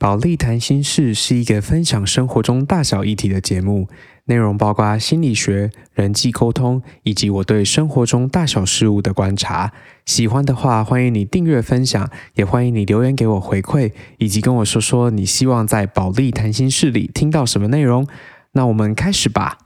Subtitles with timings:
[0.00, 3.86] 保利谈心事是一个分享生活中大小议题的节目，
[4.24, 9.70] 内容包括心理学、人际沟通以及我对生活中大小事物的观察。
[10.06, 18.06] 喜欢的话，欢迎你订阅分享，也欢迎你留言给我回馈，以及跟我说说你希望在保利谈心事里听到什么内容。
[18.52, 19.58] 那我们开始吧。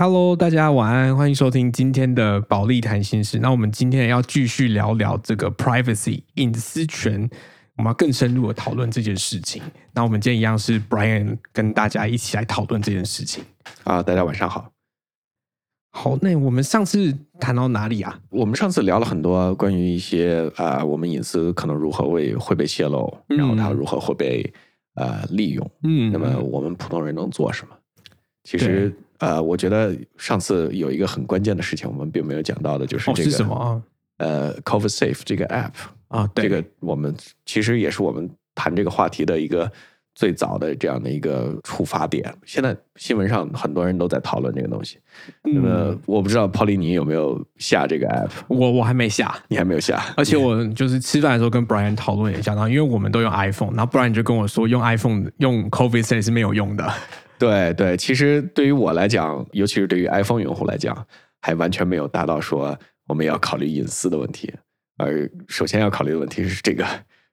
[0.00, 3.40] Hello，大家晚安，欢迎收听今天的保利谈心事。
[3.40, 7.28] 那我们今天要继续聊聊这个 privacy 隐私权，
[7.76, 9.60] 我们要更深入的讨论这件事情。
[9.92, 13.42] 那我们今天一样是 Brian 跟大家一起来讨论这件事情。
[13.82, 14.70] 啊，大家晚上好。
[15.90, 18.20] 好，那我们上次谈到哪里啊？
[18.30, 24.48] 我们上次聊了很多关于一些啊，我们隐私可能如何会会被泄露，然后它如何会被
[24.94, 25.70] 呃利用。
[25.82, 27.74] 嗯，那么我们普通人能做什么？
[28.44, 28.96] 其实。
[29.18, 33.82] 呃，我觉得上次有一个很关键的事情，我们并没有讲到的，就是这个什么啊？
[34.18, 35.72] 呃，Cover Safe 这个 App
[36.08, 39.70] 啊，这个我们其实也是我们谈这个话题的一个
[40.14, 42.34] 最早的这样的一个出发点。
[42.44, 44.98] 现在新闻上很多人都在讨论这个东西。
[45.42, 48.30] 那么我不知道 p 利尼有没有下这个 App？
[48.48, 50.02] 我我还没下，你还没有下。
[50.16, 56.92] 而且我就是吃饭的时候跟 Brian 讨论一下，然后因为我们都用 iPhone，然后 Brian 就跟我说，用 iPhone 用 Cover Safe 是没有用的。
[57.38, 61.06] 对对，其实对于我来讲，尤其是对于 iPhone 用户来讲，
[61.40, 64.52] 还完全没有达到说我们要考虑隐私的问题。
[64.96, 66.84] 而首先要考虑的问题是这个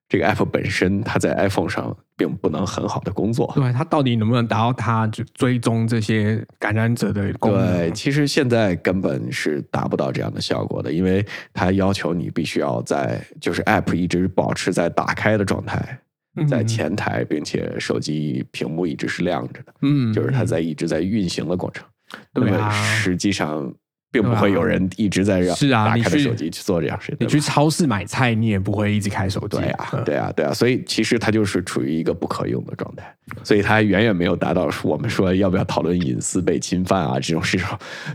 [0.08, 3.52] 这个 App 本身，它在 iPhone 上并不能很好的工作。
[3.56, 7.78] 对，它到底能不能达到它就追踪这些感染者的功能？
[7.78, 16.00] 对，其实现在根本是达不到这样的效果的，因为它要求你必须要在就是 App 一直保持在打开的状态。
[16.48, 21.86] 在前台，并且手机屏幕一直是亮着的，嗯，就是它在一直在运行的过程。
[22.34, 23.74] 对啊，实际上。
[24.22, 27.18] 并不会有人一直在让是啊，打开手机去做这样事情。
[27.20, 29.58] 你去超市买菜，你也不会一直开手机。
[29.58, 30.54] 对啊，对啊，对啊。
[30.54, 33.14] 所以其实它就是处于一个不可用的状态，
[33.44, 37.68] 所以它远远没有达到我们说要不要讨论隐私被侵犯啊这种事情。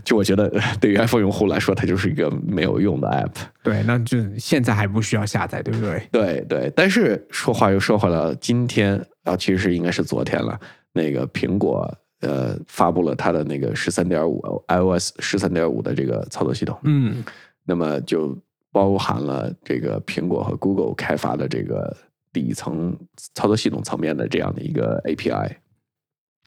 [0.03, 3.43] 就我觉得，对于 iPhone 用户来说，它就是一个没有用的 App。
[3.61, 6.07] 对，那就现在还不需要下载，对不对？
[6.11, 6.73] 对对。
[6.75, 10.59] 但是说话又说回了，今天啊，其实是应该是昨天了。
[10.93, 11.95] 那个苹果。
[12.21, 17.23] 呃，发布了它的那个十三点五 iOS 十三点五的这个操作系统，嗯，
[17.65, 18.37] 那么就
[18.71, 21.95] 包含了这个苹果和 Google 开发的这个
[22.31, 22.97] 底层
[23.33, 25.55] 操作系统层面的这样的一个 API。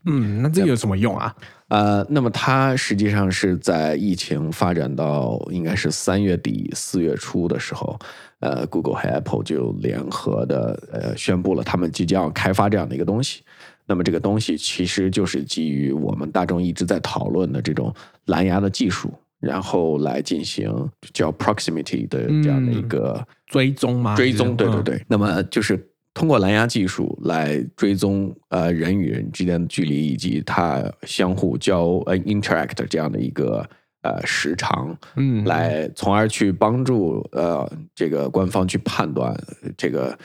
[0.07, 1.34] 嗯，那这有什么用啊？
[1.69, 7.99] 呃，那么它实际上是在疫情发展到应该是三月底四月初的时候，
[8.41, 13.43] 呃，Google 和 Apple 就联合的呃宣布了他们即将要开发这样的一个东西。
[13.87, 17.95] 那么这个东西其实就是基于我们大众一直在讨论的这种
[18.27, 20.72] 蓝牙的技术，然后来进行
[21.12, 24.17] 叫 proximity 的这样的一个追踪吗？
[24.17, 25.05] 追踪，对对对。
[25.06, 25.78] 那么就是
[26.15, 33.69] 通过蓝牙技术来追踪呃人与人之间的距离以及它相互交呃 interact 这样的一个
[34.01, 39.39] 呃时长，嗯，来从而去帮助呃这个官方去判断
[39.77, 40.19] 这个。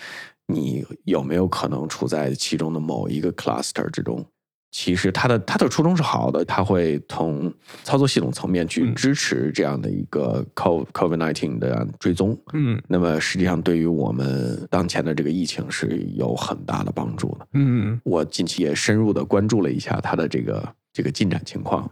[0.50, 4.26] 你有没有可能处在其中的某一个 cluster 之中？
[4.72, 7.52] 其实它的它的初衷是好的，它会从
[7.84, 12.38] 操作系统层面去支持这样的一个 co covid nineteen 的追踪。
[12.54, 17.48] 嗯，那么实际上对于我们当前的这个疫情是有很大的帮助的。
[17.54, 21.90] 嗯，我近期也深入的关注了一下它的这个这个进展情况。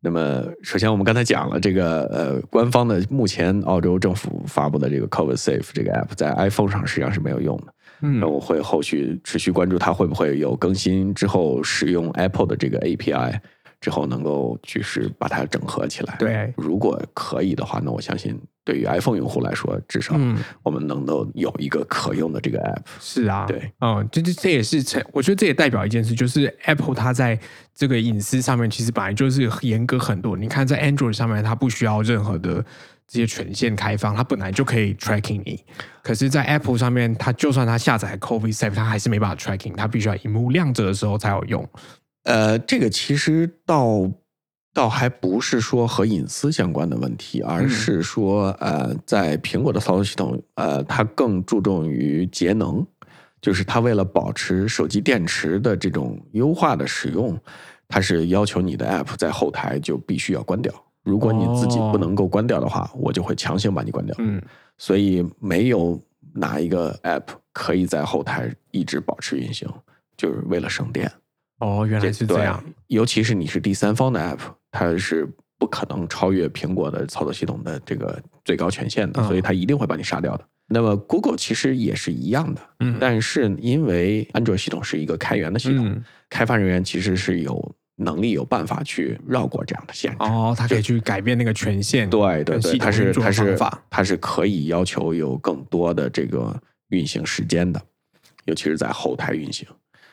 [0.00, 7.74] 那么首先我们刚才讲了这个呃官方的目前澳洲政府发布的这个 covid safe 这个 app 在 iPhone 上实际上是没有用的。
[8.02, 13.38] 嗯，那我会后续持续关注它会不会有更新之后使用 Apple 的这个 API
[13.80, 16.16] 之后能够就是把它整合起来。
[16.18, 20.16] 对，如果可以的话，那我相信对于 iPhone 用户来说，至少
[20.62, 22.82] 我们能够有一个可用的这个 App。
[23.00, 27.38] 是啊，对，嗯，这这这也是成，我觉得这也代表一件事，就是 Apple 它在
[27.74, 30.36] 这个隐私上面其实本来就是严格很多。
[30.36, 32.64] 你看在 Android 上面，它不需要任何的。
[33.08, 35.64] 这些权限开放，它本来就可以 tracking 你，
[36.02, 41.66] 可是，在 Apple 上面，它就算它下载 Coffee Safe，它还是没办法 tracking，它必须要荧幕亮着的时候才有用。
[42.24, 44.12] 呃，这个其实倒
[44.74, 52.86] 倒还不是说和隐私相关的问题，而是说，呃，在苹果的操作系统，呃，它更注重于节能，
[53.40, 57.40] 就是它为了保持手机电池的这种优化的使用，
[57.88, 60.74] 它是要求你的 App 在后台就必须要关掉。
[61.08, 64.14] 如果你自己不能够关掉的话，我就会强行把你关掉。
[64.18, 64.40] 嗯，
[64.76, 65.98] 所以没有
[66.34, 69.66] 哪一个 app 可以在后台一直保持运行，
[70.16, 71.10] 就是为了省电。
[71.60, 72.62] 哦，原来是这样。
[72.86, 74.38] 尤其是你是第三方的 App，
[74.70, 75.28] 它是
[75.58, 80.44] 不可能超越苹果的操作系统的这个最高权限的，所以它一定会把你杀掉的。
[80.68, 90.16] 那么 Google 其实也是一样的，嗯，但是因为安卓系统是一个开源的系统，开发人员其实是有能力、有办法去绕过这样的限制。
[90.20, 92.08] 哦，他可以去改变那个权限。
[92.08, 93.58] 对对对，它是它是
[93.90, 96.58] 它是可以要求有更多的这个
[96.88, 97.80] 运行时间的，
[98.46, 99.68] 尤其是在后台运行。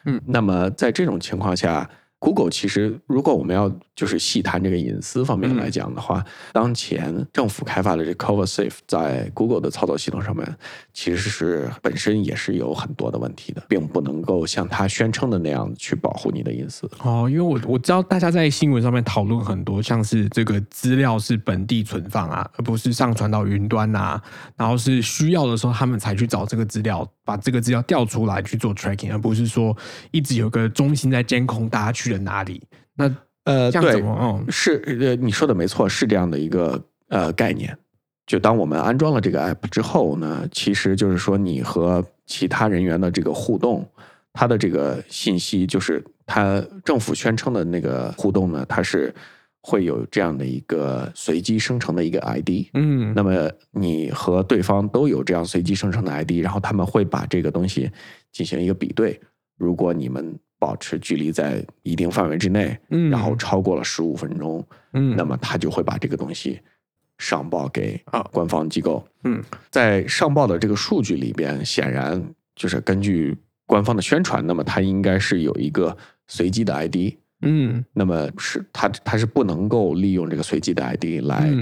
[0.06, 1.90] 嗯，那么在这种情况下。
[2.20, 10.58] Google 其实，如果我们要就是细谈这个隐私方面来讲的话，当前政府开发的这 Cover Safe 在 Google 的操作系统上面，
[10.92, 16.90] 其实是本身也是有很多的问题的，并不能够像它宣称的那样去保护你的隐私。
[17.04, 24.20] 哦，因为我我知道大家在新闻上面讨论很多，像是这个资料是本地存放啊，而不是上传到云端啊，
[24.56, 29.76] 然后是需要的时候他们才去找这个资料，把这个资料调出来去做 tracking，而不是说
[30.12, 32.20] 一直有个中心在监控大家去了。
[32.20, 32.62] 哪里？
[32.94, 33.14] 那
[33.44, 34.02] 呃，对，
[34.50, 37.78] 是呃，你说的没错，是这样的一个呃概念。
[38.26, 43.88] 就当我们安装了这个 app 之后呢，其实就是说你和其他人员的这个互动，
[44.34, 49.14] 它的这个信息，就是它政府宣称的那个互动呢，它是
[49.68, 52.70] 会有这样的一个随机生成的一个 ID。
[52.76, 57.90] 嗯，那么你和对方都有这样随机生成的 ID，然后他们会把这个东西
[58.32, 59.20] 进行一个比对。
[59.58, 64.64] 如果你们保持距离在一定范围之内，嗯，然后超过了十五分钟，
[64.94, 66.60] 嗯，那么他就会把这个东西
[67.18, 68.22] 上报给啊。
[68.32, 72.24] 官方机构，嗯，在上报的这个数据里边，显然
[72.56, 73.36] 就是根据
[73.66, 75.98] 官方的宣传，那么它应该是有一个
[76.28, 81.54] 随机的 ID，嗯，那么是它它是不能够利用这个随机的 ID 来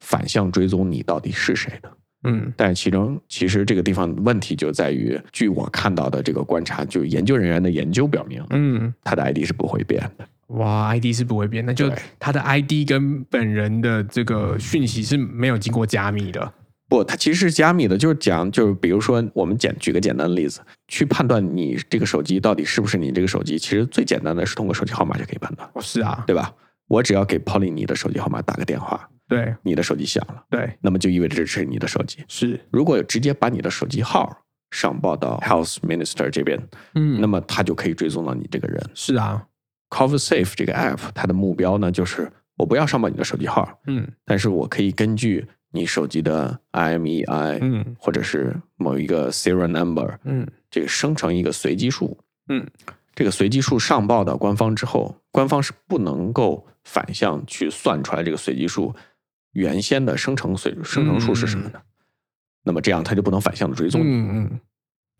[0.00, 1.90] 反向追踪你到底是谁的。
[2.24, 10.26] 嗯，但其中其实这个地方问题就在于，据我看到的这个观察，就研究人员的研究表明，嗯，他的 ID 是不会变的。
[10.48, 16.52] 哇，ID 是不会变，那就他的 ID 跟本人的这个讯息是没有经过加密的。
[16.88, 25.68] 不，它其实是加密的，就是讲，就是比如说，我们简举个简单的例子，去判断你这个手机到底是不是你这个手机，其实最简单的是通过手机号码就可以判断。
[25.74, 26.54] 哦，是啊，对吧？
[26.88, 29.08] 我只要给 Polly 你的手机号码打个电话。
[29.28, 32.24] 对，你的手机响了，对，那么就意味着这是你的手机。
[32.28, 34.34] 是，如果直接把你的手机号
[34.70, 36.58] 上报到 Health Minister 这边，
[36.94, 38.82] 嗯，那么他就可以追踪到你这个人。
[38.94, 39.44] 是啊
[39.90, 45.46] ，Cover Safe 这个 App 它的目标呢，就是我不要上报你的手机号，嗯，但是我可以根据
[45.78, 52.66] 你手机的 IMEI，嗯，或者是某一个 Serial Number，嗯，这个生成一个随机数，嗯，
[53.14, 58.94] 这个随机数上报到官方之后，官方是不能够反向去算出来这个随机数。
[59.52, 61.80] 原先的生成随生成数是什么呢？
[62.62, 64.02] 那么这样它就不能反向的追踪。
[64.04, 64.60] 嗯嗯。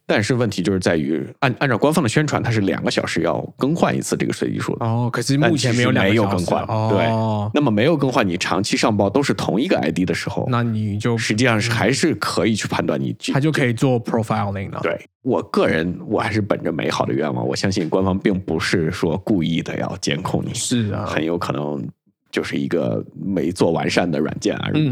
[0.08, 6.66] 但是问题就是在于，按按照官方的宣传，它是两个小时要更换一次这个随机数哦，可是目前没有没有更换。
[6.88, 7.06] 对。
[7.52, 13.14] 那么没有更换，你长期上报都是同一个 ID 的时候，那你就实际上是还是可以去判断你。
[13.32, 14.81] 他就可以做 profiling 了。
[14.82, 20.55] 对我个人，我还是本着美好的愿望，我相信官方并不是说故意的要监控你。
[20.55, 21.87] 是啊，很有可能。
[22.31, 24.91] 就是一个没做完善的软件而已，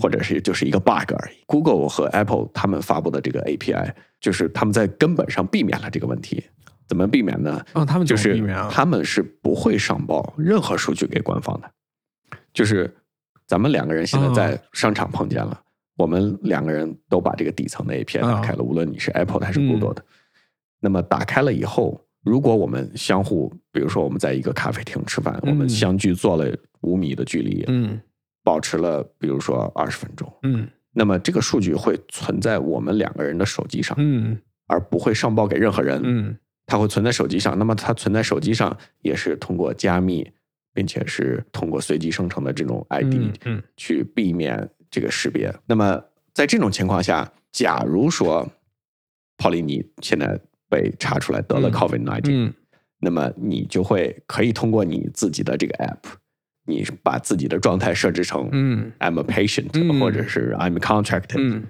[0.00, 1.36] 或者是就是一个 bug 而已。
[1.46, 6.42] Google 和 Apple 他们发布的这个 API，就是他们在根本上避免了这个问题。
[6.88, 7.64] 怎么避免呢？
[7.74, 11.70] 哦，他们就是他们是不会上报任何数据给官方的。
[12.52, 12.92] 就是
[13.46, 15.60] 咱们两个人现在在商场碰见了，
[15.96, 20.04] 我们两个人都把这个底层的 API 打开了，无论你是 Apple 还是 Google 的。
[20.80, 22.04] 那么打开了以后。
[22.22, 27.98] 如果我们相互，比如说我们在一个咖啡厅吃饭，我们相距坐了五米的距离，嗯，
[28.44, 36.36] 保持了比如说二十分钟，嗯，那么这个数据会存在我们两个人的手机上，嗯，而不会上报给任何人，嗯，
[36.66, 37.58] 它会存在手机上。
[37.58, 40.30] 那么它存在手机上也是通过加密，
[40.74, 43.14] 并且是通过随机生成的这种 ID，
[43.46, 45.50] 嗯，去避免这个识别。
[45.64, 48.46] 那么在这种情况下，假如说
[49.38, 50.38] ，Polly，你现在。
[50.70, 52.52] 被查出来得了 COVID nineteen，
[53.00, 56.12] 那么你就会可以通过你自己的这个 app，
[56.66, 58.48] 你把自己的状态设置成
[59.00, 61.64] I'm a patient 或者是 I'm contracted，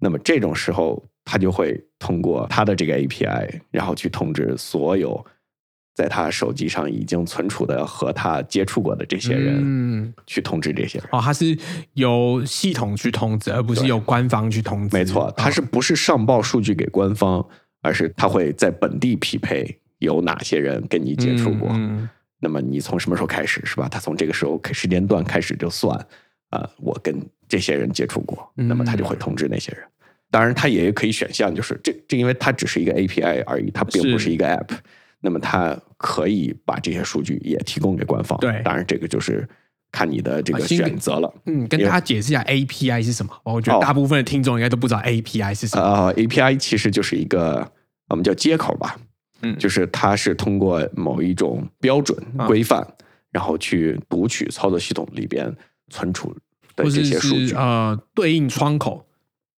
[0.00, 5.24] 那么这种时候他就会通过他的这个 API，然后去通知所有
[5.94, 10.14] 在他手机上已经存储的和他接触过的这些人，嗯。
[10.26, 11.08] 去通知这些人。
[11.12, 11.56] 哦，他是
[11.94, 14.96] 由系统去通知，而不是由官方去通知。
[14.96, 17.46] 没错，他是不是上报数据给官方？
[17.86, 21.70] 而是他会在本地匹配有哪些人跟你接触过，
[22.40, 23.88] 那么你从什么时候开始是吧？
[23.88, 25.96] 他从这个时候时间段开始就算
[26.50, 27.14] 啊，我跟
[27.48, 29.82] 这些人接触过，那么他就会通知那些人。
[30.28, 34.76] 当然，他也可以选项，就是这这，因为它只是一个 API 而已，它并不是一个 App。
[35.20, 38.36] 那么它可以把这些数据也提供给官方。
[38.40, 39.48] 对，当然这个就是
[39.96, 41.34] 看你的这个选择了。
[41.46, 43.32] 嗯，跟大家解释一下 API 是什么。
[43.44, 45.82] 我觉得大部分的听众应该都不知道 API 是什么。
[45.82, 47.66] 呃，API 其实就是一个
[48.08, 48.94] 我们叫接口吧。
[49.40, 52.14] 嗯，就是它是通过某一种标准
[52.46, 52.86] 规范，
[53.30, 55.50] 然后去读取操作系统里边
[55.88, 56.36] 存储
[56.74, 57.54] 的这些数据。
[57.54, 59.06] 呃，对应窗口，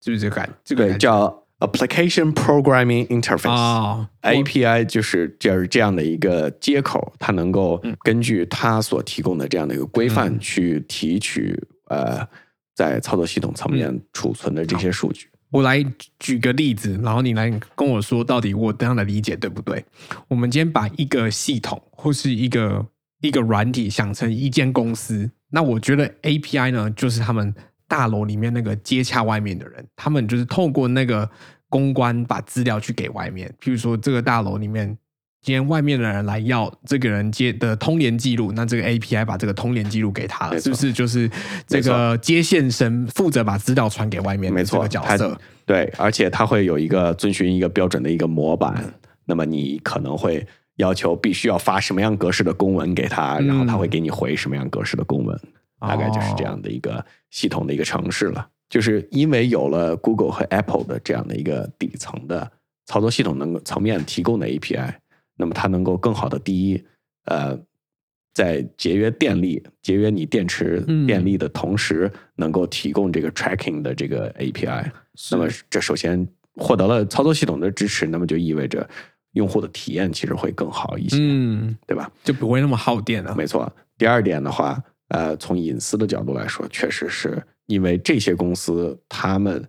[0.04, 0.48] 是不是这个？
[0.62, 1.42] 这个叫。
[1.58, 11.58] Application Programming Interface（API） 就是就是这样的一个接口，它能够根据它所提供的这样的一个规范去提取
[11.88, 12.28] 呃
[12.74, 15.30] 在操作系统层面储存的这些数据。
[15.50, 15.82] 我来
[16.18, 19.82] 举个例子，然后你来跟我说到底我这样的理解对不对？
[20.28, 22.84] 我们今天把一个系统或是一个
[23.22, 27.54] 一个软体想成一间公司，那我觉得 API 呢就是他们。
[27.88, 31.28] 大楼里面那个接洽外面的人，他们就是透过那个
[31.68, 33.52] 公关把资料去给外面。
[33.60, 34.86] 譬如说，这个大楼里面
[35.42, 41.30] 今天外面的人来要这个人接的通联记录，那这个 API 把这个通联记录给他了，是不是就是
[41.66, 44.52] 这个接线生负责把资料传给外面？
[44.52, 48.92] 没错，角色对，而且他会有一个遵循一个标准的一个模板。
[49.24, 55.40] 那么你可能会要求必须要发什么样格式的公文给他，然后他会给你回什么样格式的公文。
[55.78, 62.50] 大概就是这样的一个系统的一个城市了，就是因为有了 Google 和 Apple 的这样的一个底层的
[62.86, 64.94] 操作系统能够层面提供的 API，
[65.36, 66.82] 那么它能够更好的第一，
[67.26, 67.58] 呃，
[68.32, 74.90] 在节约电力、节约你电池电力的同时，能够提供这个 tracking 的这个 API。
[75.30, 78.88] 那么这首先获得了操作系统的支持，那么就意味着
[79.32, 82.10] 用户的体验其实会更好一些，嗯，对吧？
[82.24, 83.34] 就不会那么耗电了。
[83.36, 83.70] 没错。
[83.98, 84.82] 第二点的话。
[85.08, 89.64] 呃，从隐私的角度来说，确实是因为这些公司，他们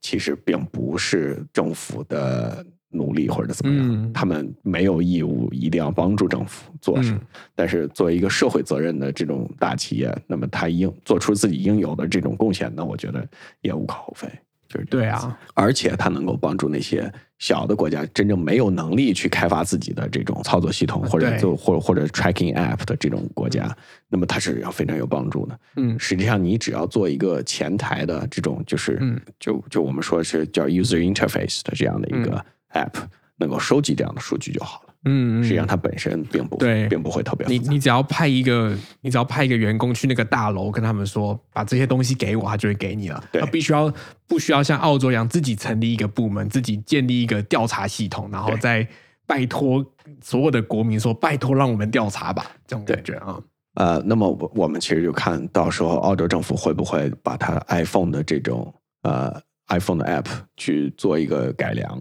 [0.00, 7.20] 其实并不是政府的奴隶或者怎么样，他们没有义务一定要帮助政府做什么。
[7.54, 13.26] 但是作为一个社会责任的这种大企业，那么他应做出自己应有的这种贡献，那我觉得
[13.60, 14.28] 也无可厚非。
[14.72, 23.76] 就是对啊，而且它能够帮助那些小的国家真正没有能力去开发自己的这种操作系统，或者就或或者 tracking app 的这种国家，
[24.08, 25.58] 那么它是要非常有帮助的。
[25.76, 28.98] 嗯，实际上你只要做一个前台的这种，就是
[29.38, 32.94] 就就我们说是叫 user interface 的这样的一个 app，
[33.36, 34.91] 能够收集这样的数据就好了。
[35.04, 37.46] 嗯，实际上它本身并不对，并不会特别。
[37.48, 43.22] 你你只要派一个，你只要派一个员工去那个大楼，跟他们说把这些东西给我，他就会给你了。
[43.32, 43.92] 他必须要
[44.28, 48.86] 不需要像澳洲一样自己成立一个部门，自己建立一个调查系统，然后再
[49.26, 49.84] 拜托
[50.20, 53.40] 所有的国民说拜托让我们调查吧，这种感觉啊。
[53.74, 59.34] 呃，那么我我们其实就看到时候澳洲政府会不会把它 iPhone 的这种呃
[59.68, 62.00] iPhone 的 App 去做一个改良。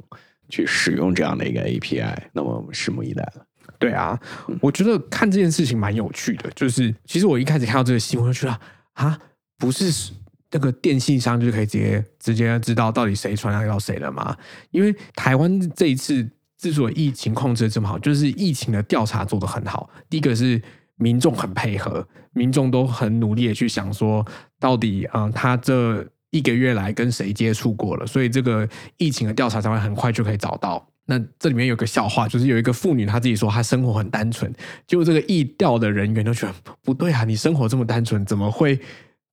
[0.51, 3.45] 去使用这样的一个 API，那么我们拭目以待了。
[3.79, 4.19] 对啊，
[4.59, 6.51] 我觉得看这件事情蛮有趣的。
[6.53, 8.59] 就是其实我一开始看到这个新闻，就觉得
[8.93, 9.17] 啊，
[9.57, 10.11] 不是
[10.51, 14.37] 那个电信商就可以直接直接知道到底谁传染到谁了吗？
[14.69, 16.29] 因为台湾这一次
[16.59, 19.89] 之所以疫情控制的这么好，就是疫情的调查做得很好。
[20.09, 20.61] 第一个是
[20.97, 24.23] 民众很配合，民众都很努力的去想说，
[24.59, 26.07] 到底啊，他这。
[26.31, 30.85] 一个月来跟谁接触过了，所以这个疫情的调查才会很快就可以找到。
[31.05, 34.51] 那这里面有个笑话，就是有一个妇女她自己说她生活很单纯，
[34.87, 38.79] 结果这个疫调的人员都觉得不对啊，你生活这么单纯，怎么会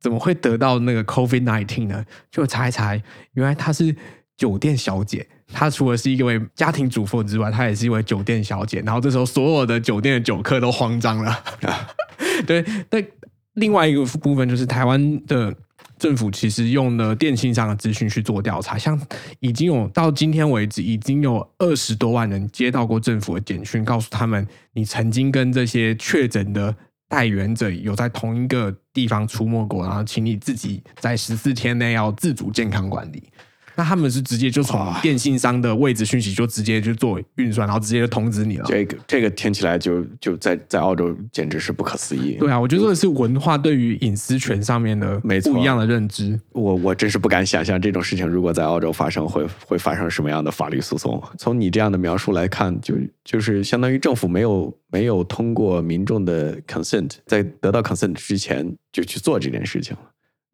[0.01, 2.05] 怎么会得到那个 COVID nineteen 呢？
[2.33, 3.01] 就查一查，
[3.35, 3.95] 原来她是
[4.37, 8.81] 酒店小姐，她除了是一位家庭主妇之外，她也是一位酒店小姐。
[8.81, 11.45] 然后这时候所有的酒店的酒客都慌张了。
[12.45, 13.01] 对，那
[13.55, 15.55] 另外一个部分就是台湾的。
[15.99, 18.99] 政府其实用了电信上的资讯去做调查，像
[19.41, 26.75] 已经有到今天为止，已经有二十多万人接到过政府的简讯，告诉他们你曾经跟这些确诊的
[27.09, 33.23] 带源者有在同一个地方出没过，然后请你自己在十四天内要自主健康管理。
[33.79, 38.65] 那他们是直接就从电信商的位置讯息就直接就做运算，然后直接就通知你了。
[38.67, 42.33] 这个这个听起来就就在在澳洲简直是不可思议。
[42.41, 46.37] 对啊，我觉得这是文化对于隐私权上面的不一样的认知。
[46.51, 51.23] 我我真是不敢想象这种事情如果在澳洲发生会会发生什么样的法律诉讼。
[51.39, 60.03] 从你这样的描述来看，就就是相当于政府没有没有通过民众的 consent，在得到 consent 之前就去做这件事情了。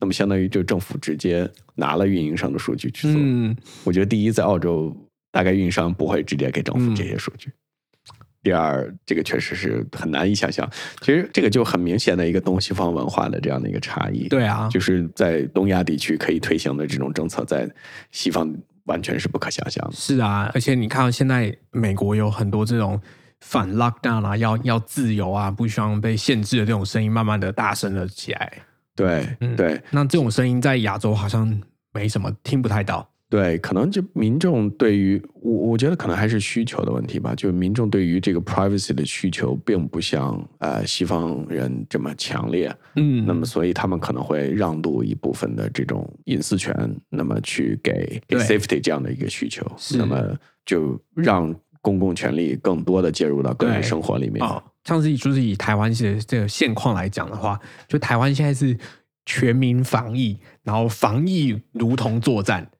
[0.04, 3.18] 那么相当于就政府直接拿了运营商的数据去做。
[3.18, 4.94] 嗯，我觉得第一，在澳洲
[5.32, 7.50] 大概运营商不会直接给政府这些数据。
[8.42, 10.70] 第二，这个确实是很难以想象。
[11.00, 14.28] 其实这个就很明显的一个东西方文化的这样的一个差异。
[14.28, 17.66] 对啊，就是在东亚地区可以推行的这种政策，在
[18.10, 19.92] 西方完全是不可想象的。
[19.96, 23.00] 是啊，而且你看现在美国有很多这种
[23.40, 28.52] 反 lockdown 啊，要要自由啊，不希望被限制的这种声音，慢慢的大声了起来。
[28.96, 31.60] 对，嗯对，那这种声音在亚洲好像
[31.92, 33.08] 没什么，听不太到。
[33.30, 37.34] 对，可能就民众对于我，我觉得可能还是需求的问题吧。
[37.34, 42.72] 就民众对于这个 privacy 的需求，并不像呃西方人这么强烈。
[42.94, 46.72] 嗯，那么，所以他们可能会让渡一部分的这种隐私权，
[47.08, 54.46] 那么去给给 safety 这样的一个需求，那么就让公共权力更多的介入到个人生活里面。
[54.46, 58.78] 哦，像是就是以台湾的这个现况来讲的话，就台湾现在是
[59.26, 62.70] 全民防疫，然后防疫如同作战，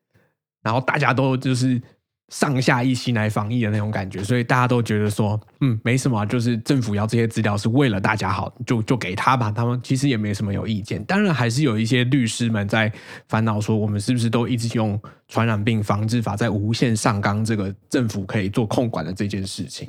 [0.62, 1.80] 然后大家都就是
[2.28, 9.50] 上下一心来防疫的那种感觉，所以大家都觉得说，嗯，没什么，就是政府要这些资料是为了大家好，就就给他吧。
[9.50, 12.92] 他们其实也没什么有意见，当然还是有一些律师们在
[13.28, 19.88] 烦恼说，我们是不是都一直用传染病防治法在无限上纲这个政府可以做控管的这件事情。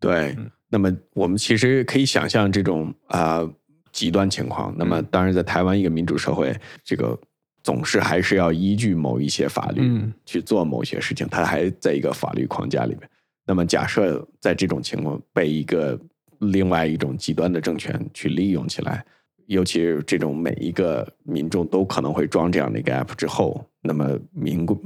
[0.00, 0.36] 对，
[0.72, 3.54] 那么我们其实可以想象这种啊、呃
[3.92, 4.74] 极端情况。
[4.78, 6.50] 那么嗯当然，在台湾一个民主社会，
[6.82, 7.16] 这个
[7.62, 13.02] 总是还是要依据某一些法律嗯去做某些事情，它还在一个法律框架里面。
[13.46, 16.00] 那么假设在这种情况被一个
[16.38, 19.04] 另外一种极端的政权去利用起来，
[19.46, 24.80] 尤其是这种每一个民众都可能会装这样的一个 app 之后，那么民共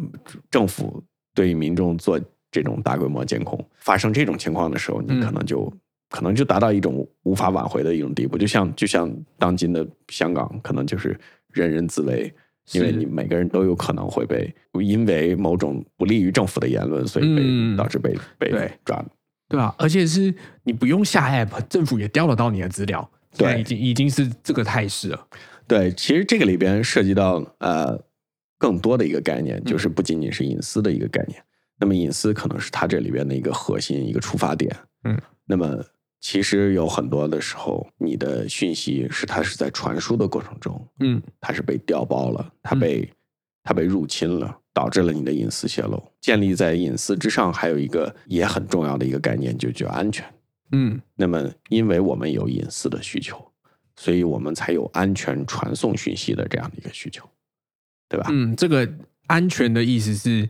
[0.51, 1.01] 政府
[1.33, 2.21] 对民众做
[2.57, 5.73] 这种大规模监控，发生这种情况的时候，你嗯可能就、
[6.09, 11.19] 可能就达到一种无法挽回的一种地步，就像就像当今的香港，可能就是
[11.53, 12.33] 人人自危。
[12.73, 18.51] 因为你每个人都有可能会被因为某种不利于政府的言论，所以被、嗯导致被被
[18.85, 19.01] 抓。
[19.49, 20.35] 对啊，而且是
[20.65, 23.09] 你不用下 app，政府也调得到你的资料，
[23.39, 25.27] 对已经已经是这个态势了。
[25.69, 27.97] 对，其实这个里边涉及到呃
[28.59, 31.41] 更多的一个概念，嗯就是不仅仅是隐私的一个概念。
[31.79, 34.75] 那么隐私可能是它这里边的一个核心、一个出发点。
[35.05, 35.85] 嗯，那么
[36.21, 43.09] 其实有很多的时候，你的讯息是它是在传输的过程中，嗯它是被调包了，它被、
[43.63, 46.03] 它被入侵了，导致了你的隐私泄露。
[46.21, 50.25] 建立在隐私之上，还有一个也很重要的一个概念，就叫安全。
[50.73, 53.53] 嗯那么，因为我们有隐私的需求，
[53.95, 57.25] 所以我们才有安全传送讯息的这样的一个需求，
[58.09, 58.27] 对吧？
[58.33, 58.89] 嗯，这个
[59.29, 60.49] 安全的意思是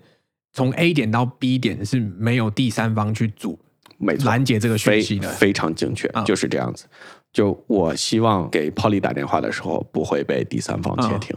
[0.56, 3.58] 从 A 点到 B 点是没有第三方去阻
[4.24, 5.28] 拦截这个讯息的。
[5.28, 6.86] 非常精确，啊就是这样子。
[7.30, 11.36] 就我希望给 Polly 打电话的时候，不会被第三方啊窃听。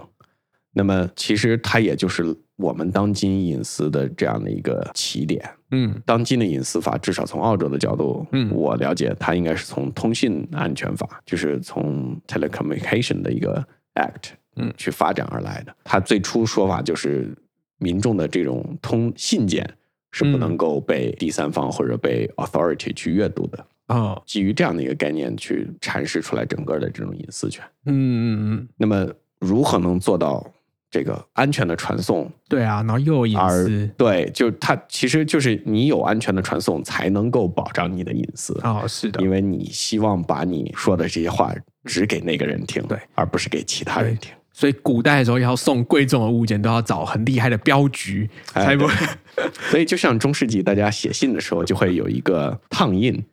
[0.72, 5.44] 那么，其实它也就是我们当今隐私的这样的一个起点。
[5.72, 13.62] 嗯当今的隐私法，至少从澳洲的角度，嗯我了解它应该是从通信安全法，就是从 telecommunication 的一个
[13.96, 15.76] act，嗯去发展而来的。
[15.84, 17.36] 它最初说法就是，
[17.80, 19.68] 民众的这种通信件
[20.12, 23.66] 是不嗯能够被第三方或者被 authority 去阅读的。
[23.88, 27.66] 哦基于这样的一个概念去阐释出来整个的这种隐私权。
[27.88, 30.46] 嗯嗯嗯，那么，如何能做到
[30.92, 32.32] 这个安全的传送？
[32.48, 38.54] 对啊，然后又有隐私对，就它其实就是你有安全的传送，才能够保障你的隐私。
[38.64, 41.52] 哦，是的因，为你希望把你说的这些话
[41.86, 44.32] 只给那个人听，对，而不是给其他人听。
[44.60, 48.94] 所以古代的时候要送贵重的物件，都要找很厉害的镖局，哎才不会。
[49.72, 53.24] 所以，就像中世纪大家写信的时候，就会有一个烫印，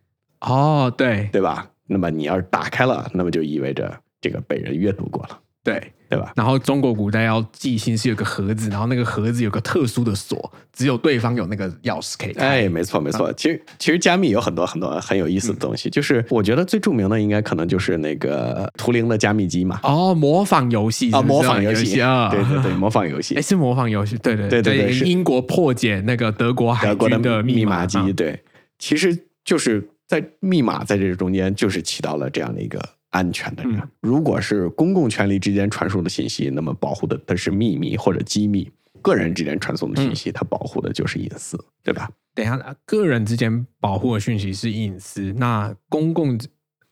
[0.42, 1.68] 哦，对对吧？
[1.88, 5.40] 那么你要是打开了，那么就意味着这个被人阅读过了，
[5.72, 5.92] 对。
[6.08, 6.32] 对吧？
[6.36, 12.46] 然后中国古代要寄信是有个盒子，然后那个盒子有个特殊的锁，只有对方有那个钥匙可以开。
[12.46, 13.32] 哎，没错没错。
[13.32, 19.80] 其实其实加密有很多很多很有意思的东西，就是我觉得最著名的应该可能就是那个图灵的加密机嘛。
[19.82, 23.42] 哦，模仿游戏啊，模仿游戏啊，对对对，模仿游戏哎，。
[23.42, 28.40] 是模仿游戏，对对对对对是英国破解那个德国海军的密码码机，啊对，
[28.78, 32.80] 其实就是在密码在这中间，就是起到了这样的一个
[33.16, 33.80] 安全的这样。
[33.80, 38.64] 嗯如果是公共权力之间传输的信息，那么保护的它是秘密或者机密；
[39.02, 42.08] 个人之间传送的信嗯息，它保护的就是隐私，对吧？
[42.34, 46.38] 等一下，个人之间保护的讯息是隐私，那公共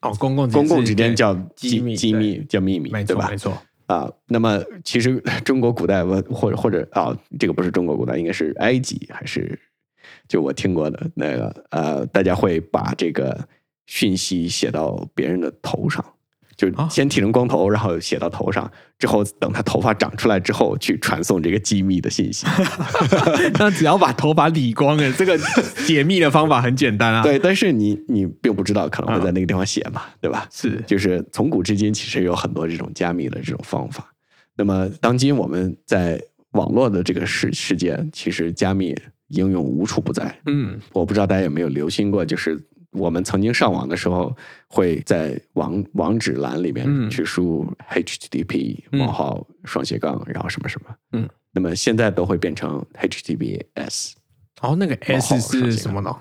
[0.00, 3.36] 哦，公共公共之间叫机机密机密叫秘密，没错没？
[3.36, 3.56] 错，
[3.86, 9.56] 啊，那么其实 中国古代我或者或者啊，这个不是中国古代，应该是埃及还是
[10.26, 13.46] 就我听过的那个呃，大家会把这个
[13.86, 16.02] 讯息写到别人的头上，
[16.56, 22.46] 就哦先剃成光头，然后写到头上，之后等他头发长出来之后，去传送这个机密的信息。
[23.58, 25.38] 那只要把头发理光了，这个
[25.86, 30.46] 解密的方法很简单啊。，对，但是你你并不知道可能会在那个地方写嘛，对吧？
[30.52, 34.12] 是，就是从古至今，其实有很多这种加密的这种方法。
[34.56, 36.20] 那么，当今我们在
[36.52, 38.94] 网络的这个世世界，其实加密
[39.28, 40.32] 应用无处不在。
[40.46, 42.56] 嗯我不知道大家有没有留心过，就是
[42.94, 44.34] 我们曾经上网的时候，
[44.68, 50.96] 会在网网址栏里面嗯去输入 HTTP 嗯冒号双斜杠，然后什么什么。
[51.12, 54.16] 嗯，那么现在都会变成 HTTPS，S
[54.60, 56.16] 哦，那个 S 是什么呢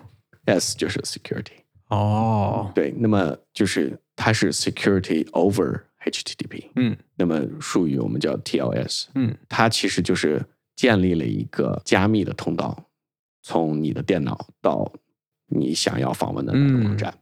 [0.46, 0.76] ？S？
[0.76, 1.54] 就是 security。
[1.90, 6.70] 哦，对，那么就是它是 security over HTTP。
[6.76, 10.44] 嗯那么术语我们叫 TLS，嗯它其实就是
[10.76, 12.86] 建立了一个加密的通道，
[13.44, 14.92] 从你的电脑到
[15.56, 17.14] 你想要访问的那个网站，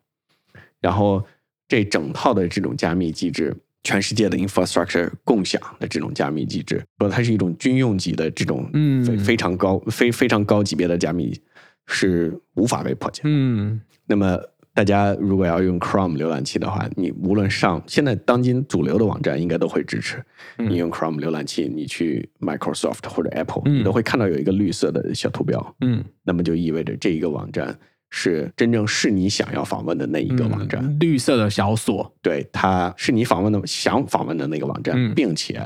[0.79, 1.23] 然后
[1.67, 11.39] 这整套的这种加密机制，全世界的 infrastructure 共享的这种加密机制，说它是一种军用级的这种嗯非非常高非非常高级别的加密，
[11.87, 13.29] 是无法被破解的。
[13.29, 13.79] 嗯。
[14.05, 14.37] 那么
[14.73, 20.23] 大家如果要用 Chrome 浏览器的话，你无论上现在当今主流的网站应该都会支持。
[20.57, 20.69] 嗯。
[20.69, 23.79] 你用 Chrome 浏览器，你去 Microsoft 或者 Apple，、嗯。
[23.79, 27.77] 你都会看到有一个绿色的小图标，嗯，那么就意味着这一个网站
[28.11, 35.15] 是真正是你想要访问的那一个网站，嗯绿色的小锁，对，它是你访问的想访问的那个网站，嗯。
[35.15, 35.59] 并且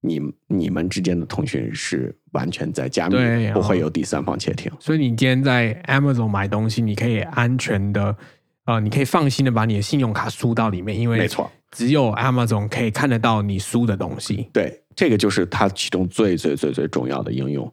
[0.00, 4.72] 你你们之间的通讯是完全在加密对，不会哦有第三方窃听。
[4.80, 8.16] 所以你今天在 Amazon 买东西，你可以安全的，
[8.64, 14.48] 呃，你可以放心的把你的信用卡输到里面，因为没错，只有 Amazon 可以看得到你输的东西。
[14.52, 17.72] 对，这个就是它其中最最最最重要的应用，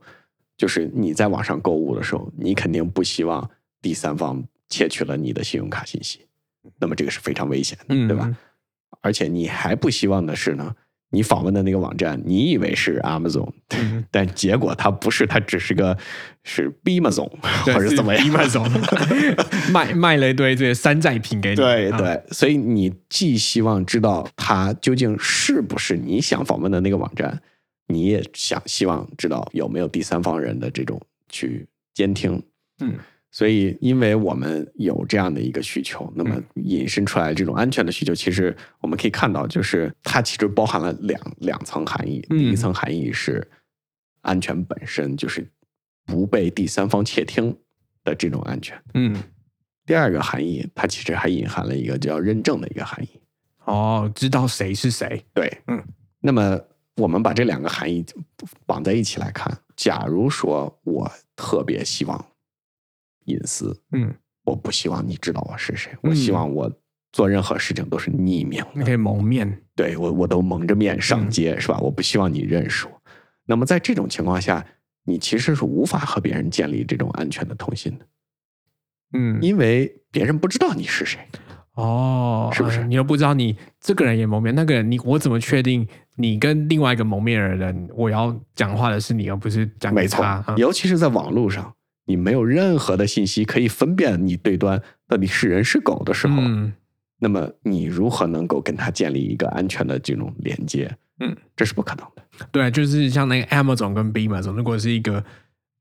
[0.57, 3.49] 就是你在网上购物的时候，你肯定不希望
[3.81, 6.27] 第三方窃取了你的信用卡信息，
[6.79, 8.37] 那么这个是非常危险的，嗯，对吧？？
[9.01, 10.75] 而且你还不希望的是呢，
[11.11, 15.97] 你访问的那个网站，你以为是 Amazon，、嗯 但结果它不是，它只是个
[16.43, 17.29] 是 Bamazon
[17.65, 18.27] 或者怎么样。
[18.27, 18.69] Amazon
[19.71, 27.41] 卖卖了一堆这些山寨品给你，啊，对对，所以你既希望知道它究竟是不是你想访问的那个网站，
[27.87, 32.41] 你也想希望知道有没有第三方人的这种去监听。
[32.81, 32.95] 嗯
[33.31, 42.25] 所以，因为我们有这样的一个需求，那么引申出来这种安全的需求，其实我们可以看到，就是它其实包含了两两层含义。
[42.29, 43.47] 嗯第一层含义是
[44.21, 45.47] 安全本身，就是
[46.05, 47.55] 不被第三方窃听
[48.03, 48.81] 的这种安全。
[48.95, 49.15] 嗯，
[49.85, 53.09] 第二个含义，它其实还隐含了一个叫认证的一个含义。
[53.65, 55.79] 哦，知道谁是谁，对，嗯，
[56.19, 56.59] 那么
[56.95, 58.03] 我们把这两个含义
[58.65, 62.25] 绑在一起来看，假如说我特别希望
[63.29, 64.13] 隐私，嗯，
[64.43, 66.09] 我不希望你知道我是谁，嗯。
[66.09, 66.71] 我希望我
[67.11, 71.29] 做任何事情都是匿名的，你可以蒙面，对我我都蒙着面上嗯。
[71.29, 71.79] 街、是吧？
[71.79, 73.01] 我不希望你认识我。
[73.45, 74.65] 那么在这种情况下，
[75.05, 78.05] 你其实是无法和别人建立这种安全的通信的，
[79.13, 81.19] 嗯，因为别人不知道你是谁。
[81.75, 85.87] 哦，是不是呃你又不知道你这个人也蒙面，那个人你我怎么确定
[86.17, 90.25] 你跟另外一个蒙面的人，我要讲话的是你，而不是讲给没错
[90.57, 91.73] 尤其是在网络上，
[92.09, 96.73] 你没有任何的信息可以分辨你对端到底是人是狗的时候，嗯
[97.19, 100.89] 那么你如何能够跟他建立一个安全的这种连接？
[101.19, 102.47] 嗯，这是不可能的。
[102.51, 105.21] 对，就是像那个 Amazon 跟 Bamazon，如果是一个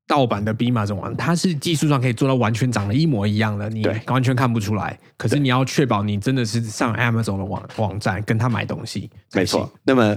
[0.06, 4.98] 盗版的 Bamazon 网，它是技术上可以做到完全长得一模一样的，你完全看不出来。
[5.16, 9.72] 可是你要确保你真的是上 Amazon 的网网站跟他买东西，没错。。
[9.84, 10.14] 那么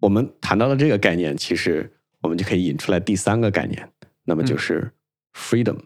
[0.00, 1.90] 我们谈到了这个概念，其实
[2.20, 3.88] 我们就可以引出来第三个概念，
[4.24, 4.90] 那么就是
[5.36, 5.76] freedom，、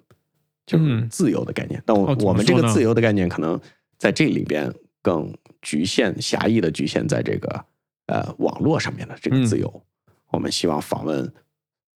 [0.65, 1.83] 就是嗯自由的概念。
[1.85, 3.61] 但我、哦我们这个自由的概念可能
[3.99, 7.65] 在这里边更局限、狭义的局限在这个
[8.07, 9.83] 呃网络上面的这个嗯自由。
[10.31, 11.33] 我们希望访问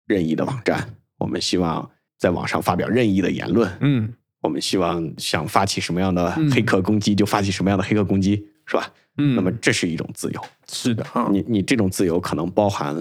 [0.06, 1.88] 任意的网站，我们希望
[2.18, 8.92] 在网上发表任意的言论，嗯我们希望想发起什么样的嗯黑客攻击就发起什么样的黑客攻击，是吧？
[9.16, 10.44] 嗯，那么这是一种自由。
[10.68, 12.94] 是的啊，你你这种自由可能包含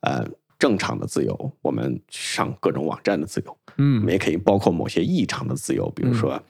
[0.00, 0.26] 呃
[0.62, 6.40] 正常的自由，我们上各种网站的自由，我嗯们也可以包括某些异常的自由，比如说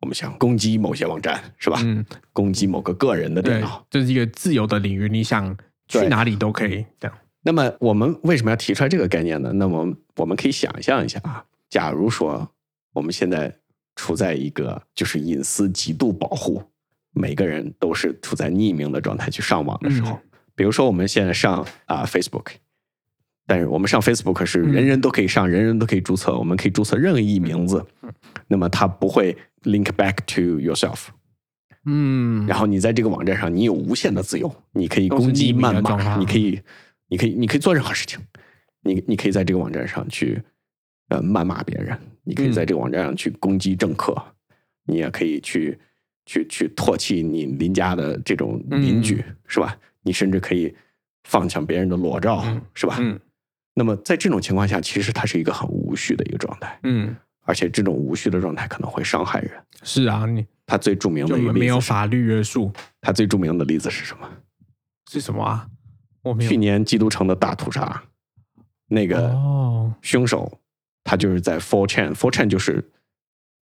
[0.00, 1.80] 我们想攻击某些网站，是吧？
[1.82, 5.56] 嗯，攻击某个个人的电脑。，这是一个自由的领域，你想
[5.86, 7.18] 去哪里都可以这样。
[7.40, 9.50] 那么我们为什么要提出来这个概念呢？
[9.54, 12.46] 那么我们可以想象一下啊，假如说
[12.92, 13.56] 我们现在
[13.96, 16.62] 处在一个就是隐私极度保护，
[17.14, 20.22] 每个人都是处在匿名的状态去上网的时候，嗯
[20.54, 22.48] 比如说我们现在上啊、Facebook，
[23.48, 27.82] 但是我们上 Facebook 是人人都可以上，人人都可以注册，我们可以注册任意名字，
[28.46, 31.06] 那么它不会 link back to yourself。
[31.86, 36.60] 嗯，然后你在这个网站上，你有无限的自由，你可以攻击、谩骂，你可以，
[37.08, 38.20] 你可以，你可以做任何事情。
[38.82, 40.42] 你你可以在这个网站上去
[41.08, 44.14] 呃谩骂别人，你可以嗯在这个网站上去攻击政客，
[44.84, 45.78] 你也可以去
[46.26, 49.74] 去去唾弃你邻家的这种邻居，是吧？
[50.02, 50.74] 你甚至可以
[51.24, 52.98] 放抢别人的裸照，嗯是吧？
[53.00, 53.18] 嗯
[53.78, 57.14] 那么在这种情况下，其实它是一个很无序的一个状态，嗯，
[57.44, 59.52] 而且这种无序的状态可能会伤害人。
[59.84, 62.72] 是啊，你它最著名的没有法律约束。
[63.00, 64.28] 它最著名的例子是什么？
[65.08, 65.68] 是什么啊？
[66.22, 68.02] 我去年基督城的大屠杀，
[68.88, 70.60] 那个哦，凶手
[71.04, 72.84] 他就是在 Four Chan，Four Chan 就是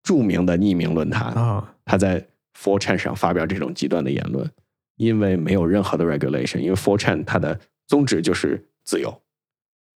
[0.05, 2.25] 著名的匿名论坛，啊，他在
[2.57, 4.49] Four Chan 上发表这种极端的言论，
[4.97, 9.21] 因为没有任何的 regulation，因为 Four Chan 它的宗旨就是自由，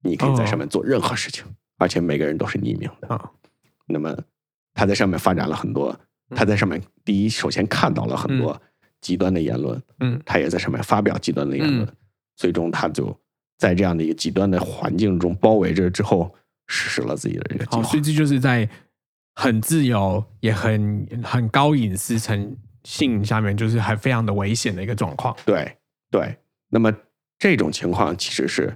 [0.05, 1.43] 你可以在上面做任何事情，
[1.77, 3.07] 而且每个人都是匿名的。
[3.07, 3.29] 啊
[3.87, 4.15] 那么
[4.73, 5.97] 他在上面发展了很多，
[6.35, 8.59] 他在上面第一首先看到了很多
[8.99, 11.95] 极端的言论，嗯他也在上面发表极端的言论，嗯
[12.35, 13.15] 最终他就
[13.57, 16.33] 在这样的一个极端的环境中包围着之后，
[16.67, 18.01] 实施了自己的这个计好，划所以。
[18.01, 18.67] 这就是在
[19.35, 25.35] 很自由也很很高隐私层性下面，就是还非常的危险的一个状况。
[25.45, 25.77] 对
[26.09, 26.35] 对，
[26.69, 26.91] 那么
[27.37, 28.73] 这种情况其实是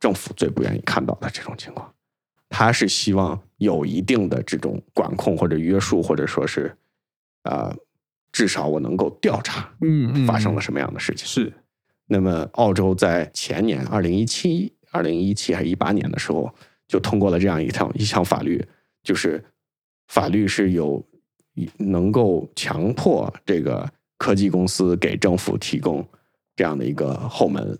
[0.00, 1.94] 政府最不愿意看到的这种情况，
[2.48, 6.74] 他是希望有一定的这种管控或者约束，或者说是
[7.44, 7.72] 呃，
[8.32, 11.26] 至少我能够调查嗯嗯发生了什么样的事情。
[11.26, 11.52] 是
[12.06, 16.52] 那么，澳洲在前年二零一七、二零一七还是一八年的时候，
[16.88, 18.66] 就通过了这样一条一项法律，
[19.04, 19.44] 就是
[20.08, 21.06] 法律是有
[21.76, 26.04] 能够强迫这个科技公司给政府提供
[26.56, 27.78] 这样的一个后门，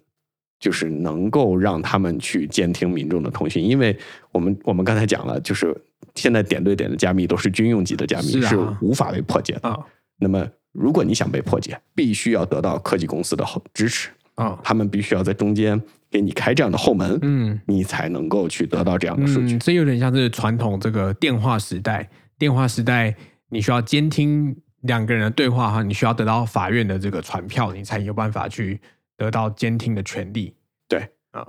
[0.60, 3.98] 就是能够让他们去监听民众的通讯，因为
[4.30, 5.74] 我们我们刚才讲了，就是
[6.14, 9.68] 现在点对点的加密都是军用级的加密，是啊是无法被破解的。
[9.68, 9.78] 啊
[10.22, 14.10] 那么，如果你想被破解，必须要得到科技公司的后支持。
[14.34, 15.78] 啊他们必须要在中间
[16.10, 19.56] 给你开这样的后门，嗯你才能够去得到这样的数据。
[19.56, 22.08] 嗯，这有点像是传统这个电话时代。
[22.38, 23.14] 电话时代，
[23.50, 28.80] 你需要监听两个人的对话哈，你需要得到法院的这个传票，你才有办法去
[29.20, 30.54] 得到监听的权利。
[30.88, 31.46] 对啊，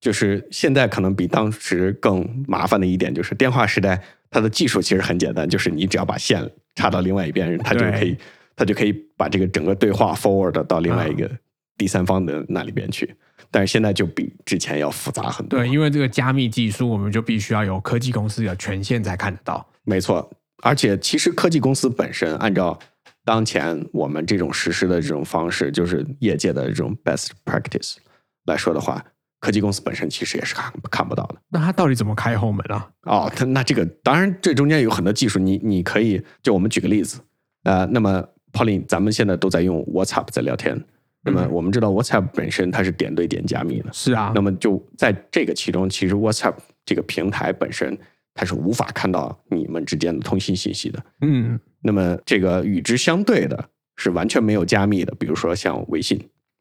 [0.00, 8.16] 就是现在可能比当时更麻烦的一点，就是电话时代它的技术其实很简单，就是你只要把线插到另外一边，它就可以，
[8.56, 11.30] 它就可以把这个整个对话 forward 到另外一啊个
[11.78, 13.14] 第三方的那里边去。
[13.52, 15.60] 但是现在就比之前要复杂很多。
[15.60, 19.64] 对，因为这个加密技术，我们就必须要有科技公司的权限才看得到。
[19.84, 20.28] 没错，
[20.64, 22.76] 而且其实科技公司本身按照
[23.24, 27.96] 当前我们这种实施的这种方式，就是业界的这种 best practice
[28.44, 29.02] 来说的话，
[29.40, 31.36] 科技公司本身其实也是看看不到的。
[31.48, 32.90] 那它到底怎么开后门啊？
[33.02, 37.18] 哦，它那这个当然这中间有很多技术，你你可以就我们举个例子，
[37.62, 40.78] 呃，那么 Pauline，咱们现在都在用 WhatsApp 在聊天，
[41.22, 47.98] 那么嗯我们知道 WhatsApp 本身它是点对点加密的，是啊，那么就在这个其中，其实 WhatsApp 这个平台本身
[48.34, 51.02] 它是无法看到你们之间的通信信息的。
[51.20, 56.20] 嗯那么这个与之相对的是完全没有加密的，比如说像微信，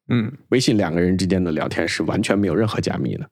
[0.09, 3.27] 嗯微信两个人之间的聊天是完全没有任何加密的。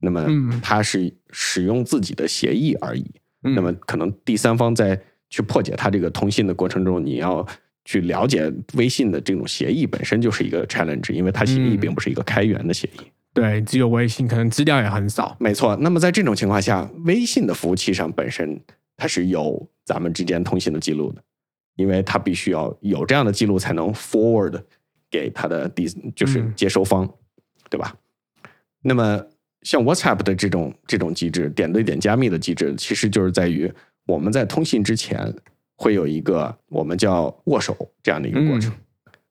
[0.00, 3.04] 那么嗯它是使用自己的协议而已。
[3.44, 7.46] 嗯，那么可能第三方在去破解它这个通信的过程中，你要
[7.84, 13.06] 去了解微信的这种协议本身就是一个 challenge，因为它协议嗯并不是一个开源的协议。
[13.36, 15.36] 对，只有微信，可能资料也很少。
[15.38, 15.76] 没错。
[15.76, 18.58] 那么在这种情况下，微信的服务器上本身
[18.96, 21.22] 它是有咱们之间通信的记录的，
[21.74, 24.62] 因为它必须要有这样的记录才能 forward
[25.10, 27.06] 给它的第就是嗯接收方，
[27.68, 27.94] 对吧？
[28.80, 29.22] 那么
[29.60, 33.70] 像 WhatsApp 的这种这种机制，点对点加密的机制，其实就是在于
[34.06, 35.30] 我们在通信之前
[35.76, 38.72] 会有一个我们叫握手这样的一个过程。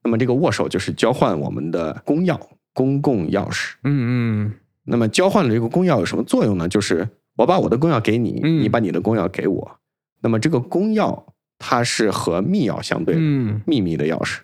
[0.04, 2.40] 那么这个握手就是交换我们的公钥、
[2.76, 3.74] 公共钥匙。
[3.84, 6.68] 嗯嗯那么交换的这个公钥有什么作用呢？
[6.68, 9.80] 就是我把我的公钥给你，嗯你把你的公钥给我。
[10.22, 11.24] 那么这个公钥
[11.58, 14.42] 它是和密钥相对的，嗯秘密的钥匙，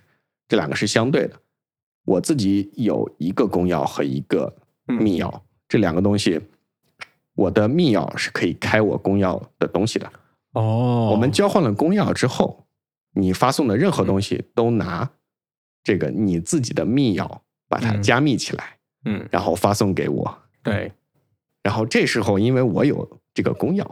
[0.48, 1.36] 这两个是相对的。
[2.06, 4.56] 我自己有一个公钥和一个
[4.88, 6.42] 嗯密钥，这两个东西，
[7.36, 10.12] 我的密钥是可以开我公钥的东西的。
[10.54, 12.66] 哦，我们交换了公钥之后，
[13.14, 15.12] 你发送的任何东西都拿
[15.84, 17.40] 这个你自己的密钥
[17.72, 20.38] 把它嗯加密起来，嗯然后发送给我。
[20.62, 20.92] 对，
[21.64, 23.88] 然后这时候，因为我有这个公钥，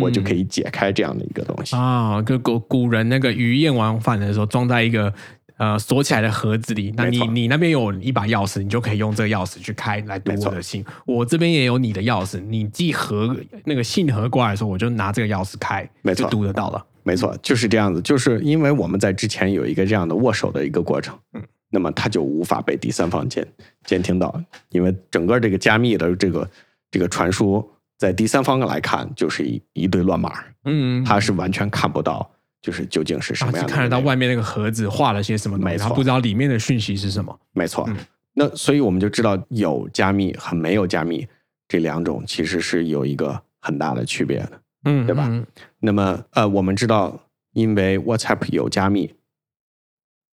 [0.00, 1.76] 我就可以以解开这样的一个东西。
[1.76, 5.12] 啊，跟古古人那个鱼雁往返的时候，装在一个
[5.58, 6.92] 呃锁起来的盒子里。
[6.96, 10.84] 那你你那边有一把钥匙，你就可以用这个钥匙去开来读我的信。
[11.06, 16.84] 我这边也有你的钥匙，你寄盒那个信盒过来的时候，我就拿这个钥匙开，没错就读得到了。
[17.04, 18.00] 没错，就是这样子。
[18.00, 21.42] 就是因为我们在之前有一个这样的握手的一个过程，嗯，
[21.72, 23.46] 那么它就无法被第三方监
[23.84, 26.48] 监听到，因为整个这个加密的这个
[26.90, 27.66] 这个传输，
[27.98, 30.32] 在第三方来看就是一一堆乱码，
[30.64, 32.30] 嗯，它是完全看不到，
[32.60, 33.72] 就是究竟是什么样的。
[33.72, 37.40] 看得到外面那个盒子画了些什么东西，没错他不知道里面的讯息是什么。
[37.52, 37.96] 没错，嗯
[38.34, 41.26] 那所以我们就知道有加密和没有加密
[41.68, 44.52] 这两种其实是有一个很大的区别的。
[44.84, 45.46] 嗯，对吧嗯？
[45.80, 47.20] 那么呃，我们知道，
[47.52, 49.14] 因为 WhatsApp 有加密，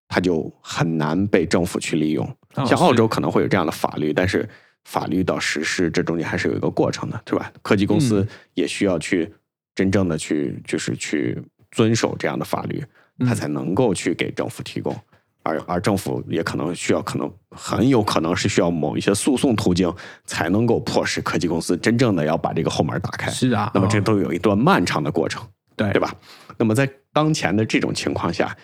[0.08, 2.26] 它就很难被政府去利用。
[2.54, 4.48] 哦像澳洲可能会有这样的法律，但是
[4.84, 7.52] 法律到实施这中间还是有一个过程的，对吧？
[7.62, 9.32] 科技公司嗯也需要去
[9.74, 11.40] 真正的去就是去
[11.70, 12.82] 遵守这样的法律，
[13.20, 14.96] 它嗯才能够去给政府提供。
[15.44, 19.90] 而而政府也可能需要，可能很有可能是需要某一些诉讼途径，
[20.24, 23.30] 才能够迫使科技公司真正的要把这个后门打开。
[23.30, 25.42] 是啊，那么这哦都有一段漫长的过程。
[25.76, 26.00] 对对？
[26.00, 26.12] 吧？
[26.58, 28.54] 那么在当前的这种情况下，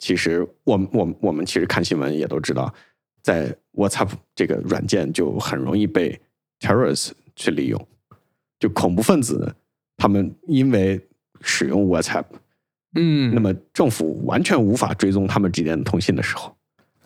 [0.00, 2.74] 其实我们我们我们其实看新闻也都知道，
[3.22, 6.20] 在 WhatsApp 这个软件就很容易被
[6.58, 7.88] terrorists 去利用，
[8.58, 9.54] 就恐怖分子
[9.96, 11.00] 他们因为
[11.42, 12.24] 使用 WhatsApp，
[12.94, 16.56] 嗯，那么政府完全无法追踪他们之间的通信的时候，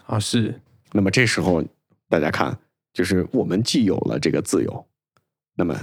[0.07, 0.59] 啊是，
[0.93, 1.63] 那么这时候
[2.09, 2.57] 大家看，
[2.93, 4.87] 就是我们既有了这个自由，
[5.57, 5.75] 那么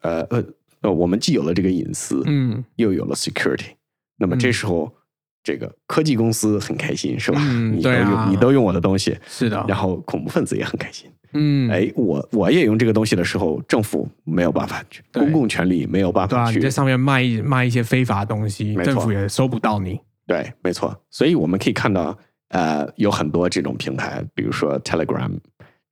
[0.00, 0.44] 呃呃
[0.82, 2.62] 呃，我们既有了这个隐私，嗯。
[2.76, 3.72] 又有了 security，
[4.16, 4.38] 那么嗯。
[4.38, 4.94] 这时候、
[5.42, 7.40] 这个科技公司很开心是吧？
[7.42, 11.10] 嗯你都用、你都用我的东西，是的，然后恐怖分子也很开心。
[11.32, 20.00] 嗯，哎，我我也用这个东西的时候，政府没有办法去，公共权力没有办对啊，法去，你在上面卖一卖一些非法东西，政府也收不到你。
[20.26, 21.00] 对，没错。
[21.08, 25.30] 所以我们可以看到，呃，有很多这种平台，比如说 Telegram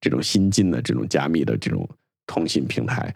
[0.01, 1.89] 这种新进的这种加密的这种
[2.27, 3.15] 通信平台，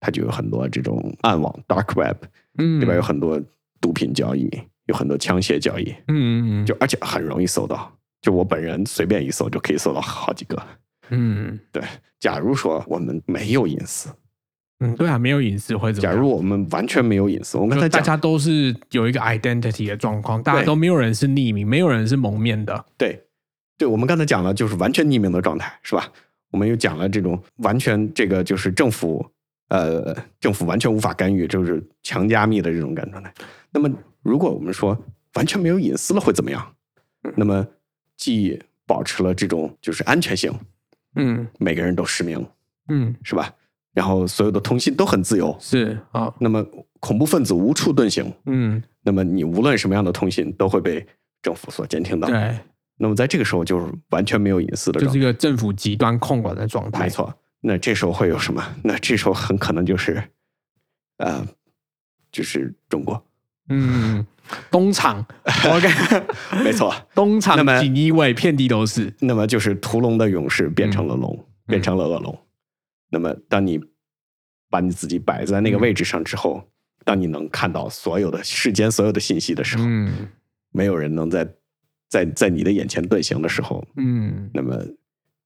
[0.00, 2.16] 它就有很多这种暗网 （dark web），
[2.58, 3.40] 嗯，里边有很多
[3.80, 4.48] 毒品交易，
[4.86, 7.90] 有很多枪械交易，嗯嗯嗯，就而且很容易搜到。
[8.20, 10.62] 就我本人随便一搜就可以搜到好几个。
[11.10, 11.82] 嗯 对，
[12.18, 14.08] 假如说我们没有隐私，
[14.80, 16.14] 嗯，对啊，没有隐私会怎么样？
[16.14, 22.84] 假如我们完全没有隐私，我们刚才大家都是有一个 identity 的状况，大家对都没有人是匿名，没有人是蒙面的。
[22.96, 23.22] 对，
[23.76, 26.10] 对，我们刚才讲了，就是完全匿名的状态，是吧？
[26.50, 29.24] 我们又讲了这种完全这个就是政府
[29.68, 33.32] 呃政府完全无法干预，就是强加密的这种感状态。
[33.70, 33.90] 那么，
[34.24, 34.98] 如果我们说
[35.34, 36.74] 完全没有隐私了，会怎么样？
[37.36, 37.66] 那么
[38.16, 40.52] 既保持了这种就是安全性，
[41.14, 42.44] 嗯每个人都实名，
[42.88, 43.54] 嗯，是吧？
[43.92, 46.66] 然后所有的通信都很自由，是啊，那么
[46.98, 51.06] 恐怖分子无处遁形，嗯，那么你无论什么样的通信都会被
[51.40, 52.28] 政府所监听到。
[52.28, 52.58] 对，
[52.96, 55.06] 那么在这个时候就是完全没有隐私的状态。
[55.06, 57.04] 就是一个政府极端控管的状态。
[57.04, 58.62] 没，错，那这时候会有什么？
[58.82, 60.22] 那这时候很可能就是，
[61.18, 61.46] 呃，
[62.32, 63.24] 就是中国。
[63.68, 64.26] 嗯，
[64.70, 65.24] 东厂
[65.64, 65.88] ，OK，
[66.62, 69.12] 没错，东厂那么锦衣卫遍地都是。
[69.20, 71.20] 那么就是屠龙的勇士变成了嗯。
[71.20, 72.38] 龙，变成了恶龙。
[73.10, 73.80] 那么当你
[74.68, 76.62] 把你自己摆在那个位置上之后，
[77.04, 80.28] 当你能看到所有的世间所有的信息的时候，嗯。
[80.76, 81.48] 没有人能在
[82.08, 84.76] 在在你的眼前遁形的时候，嗯，那么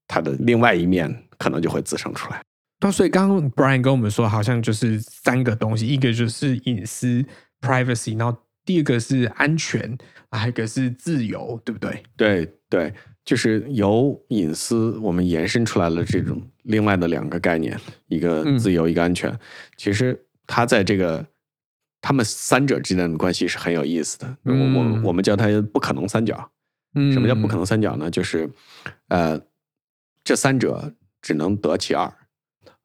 [0.07, 2.41] 他的另外一面可能就会滋生出来。
[2.81, 7.23] 那所以刚刚 Brian 跟我们说，好像就是三个东西，一个就是隐私
[7.61, 9.97] （privacy），然后第二个是安全，
[10.31, 12.03] 还有一个是自由，对不对？
[12.17, 12.95] 对对，
[13.25, 19.37] 就是由隐私我们延伸出来了这种另外的两个概念，一个嗯自由，一个安全。
[19.77, 21.27] 其实它在这个
[22.01, 24.37] 他们三者之间的关系是很有意思的。
[24.45, 26.51] 我我嗯我们叫它不可能三角。
[26.95, 28.11] 嗯什么叫不可能三角呢？
[28.11, 28.51] 就是
[29.09, 29.41] 呃，
[30.25, 32.11] 这三者只能得其二，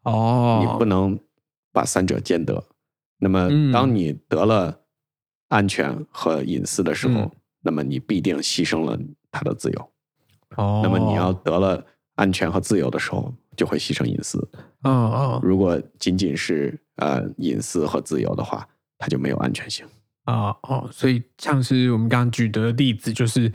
[0.04, 1.18] 哦，你不能
[1.72, 2.64] 把三者兼得。
[3.24, 4.78] 那么嗯，当你得了
[5.48, 7.32] 安全和隐私的时候，嗯
[7.66, 9.00] 那么你必定牺牲了
[9.32, 9.90] 他的自由。
[10.58, 11.82] 哦，那么你要得了
[12.16, 14.38] 安全和自由的时候，就会牺牲隐私。
[14.82, 19.86] 哦哦如果仅仅是呃隐私和自由的话，它就没有安全性。
[20.26, 23.50] 哦哦，所以像是我们刚刚举的例子，就是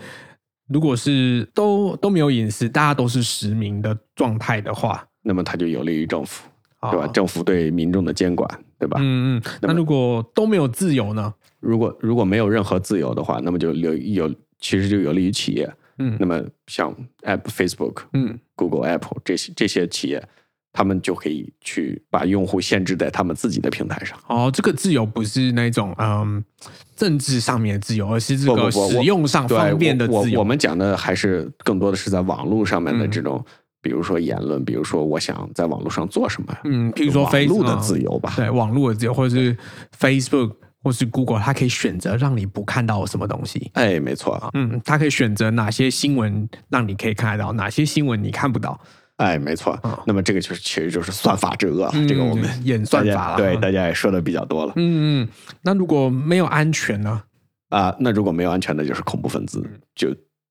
[0.69, 6.49] 如果是都都没有隐私，大家都是实名的状态的话，那么它就有利于政府，
[6.81, 7.07] 哦对吧？
[7.09, 8.99] 政府对民众的监管，对吧？
[9.01, 11.35] 嗯嗯，那如果都没有自由呢？
[11.61, 15.69] 如果如果没有任何自由的话，那么就有有其实就有利于企业。
[16.01, 20.23] 嗯那么像 App、Facebook、嗯 Google、Apple 这些这些企业，
[20.73, 24.16] 他们就可以去把用户限制在他们自己的平台上。
[24.29, 26.45] 哦，这个自由不是那种嗯
[26.95, 30.39] 政治上面的自由，而是这个使用上方便的自由。
[30.39, 33.45] 我我们讲的还是更多的是在网络上面的嗯这种，
[33.81, 38.33] 比如说言论，比如说我想在网络上做什么，嗯，比如说网络的自由吧。
[38.37, 39.57] 对网络的自由，或者是
[39.99, 43.70] Facebook 或是 Google，它可以选择让你不看到什么东西。
[43.74, 48.79] 哎，没错，嗯，它可以选择哪些新闻让你可以看得到，哪些新闻你看不到。
[49.16, 49.76] 哎，没错。
[50.07, 53.37] 那么这个就是其实就是算法之恶，这个我们演算法了。
[53.37, 54.72] 对，大家也说的比较多了。
[54.76, 55.29] 嗯嗯，
[55.62, 57.22] 那如果没有安全呢？
[57.70, 59.62] 啊，那如果没有安全的，就是恐怖分子
[59.95, 60.09] 就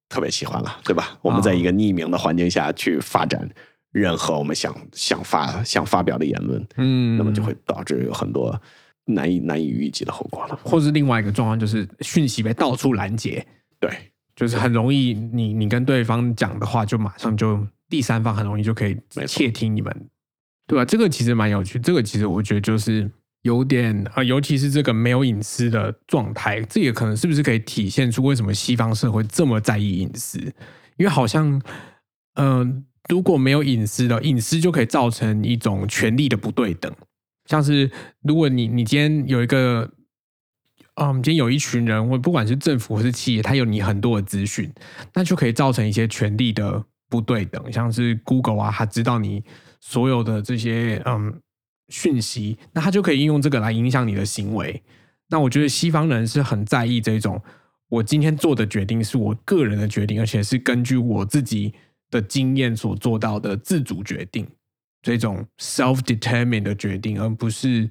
[0.09, 1.17] 特别喜欢了，对吧？
[1.21, 3.49] 我们在一个匿名的环境下去发展
[3.91, 8.59] 任何我们想想发想发表的言论，嗯，那么就会导致有很多
[9.05, 10.59] 难以难以预计的后果了。
[10.63, 13.45] 或是另外一个状况，就是讯息被到处拦截，
[13.79, 13.89] 对，
[14.35, 18.97] 就是很容易，你你跟对方讲的话，就马上就第三方很容易就可以
[19.27, 20.09] 窃听你们，
[20.67, 20.85] 对吧？
[20.85, 23.09] 这个其实蛮有趣，这个其实我觉得就是。
[23.43, 30.39] 有点啊，尤其是这个没有隐私的状态，这也可能是不是可以体现出为什么西方社会这么在意隐私？
[30.97, 31.61] 因为好像，
[32.33, 36.93] 嗯，如果没有隐私的，隐私就可以造成一种权力的不对等。
[37.45, 37.89] 像是
[38.21, 39.89] 如果你你今天有一个，
[40.95, 44.69] 嗯，今天有一群人，或不管是政府或是企业，他有你很多的资讯，
[45.13, 47.71] 那就可以造成一些权力的不对等。
[47.71, 49.43] 像是 Google 啊，他知道你
[49.79, 51.39] 所有的这些，嗯。
[51.89, 54.83] 讯息，那他就可以应用这个来影响你的行为。
[55.29, 57.41] 那我觉得西方人是很在意这种，
[57.89, 61.73] 我今天做的决定是我个人的决定，而且是根据我自己
[62.09, 64.47] 的经验所做到的自主决定，
[65.01, 67.89] 这种 self-determined 的决定，而不是。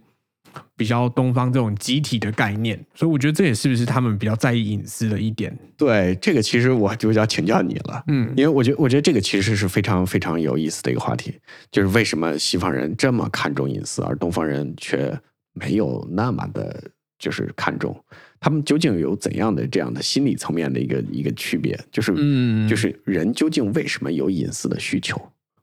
[0.76, 5.56] 比较东方这种集体的概念，所以我觉得这也是不是他们比较在意隐私的一点。
[5.76, 11.34] 对，这个其实我就要请教你了，嗯，因为我觉得我觉得这个其实是非常非常有意思的一个话题，
[11.70, 15.18] 就是为什么西方人这么看重隐私，而东方人却
[15.54, 16.82] 没有那么的，
[17.18, 17.98] 就是看重？
[18.38, 21.78] 他们究竟有怎样的这样的心理层面的一个一个区别？
[21.90, 25.20] 就是，嗯，就是人究竟为什么有隐私的需求？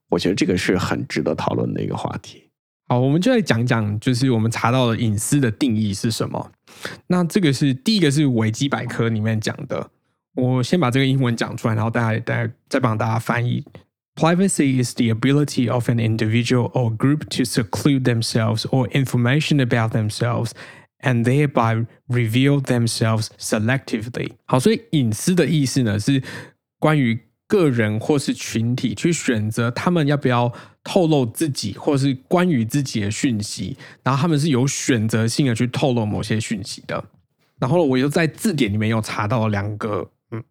[0.09, 2.42] 我觉得这个是很值得讨论的一个话题。
[2.87, 6.51] 好，我们就来讲讲，就是我们查到的隐私的定义是什么。
[7.07, 9.89] 那这个是第一个是维基百科里面讲的。
[10.35, 13.63] 我先把这个英文讲出来，然后大家大家再帮大家翻译。
[14.15, 20.51] Privacy is the ability of an individual or group to seclude themselves or information about themselves
[20.99, 24.33] and thereby reveal themselves selectively。
[24.45, 26.21] 好，所以隐私的意思呢是
[26.79, 30.53] 关于个人或是群体去选择他们要不要。
[30.85, 37.01] 透露自己或是关于自己的讯息，然后他们是有选择性的去透露某些讯息的。
[37.57, 40.43] 然后我又在字典里面又查到了两个，嗯，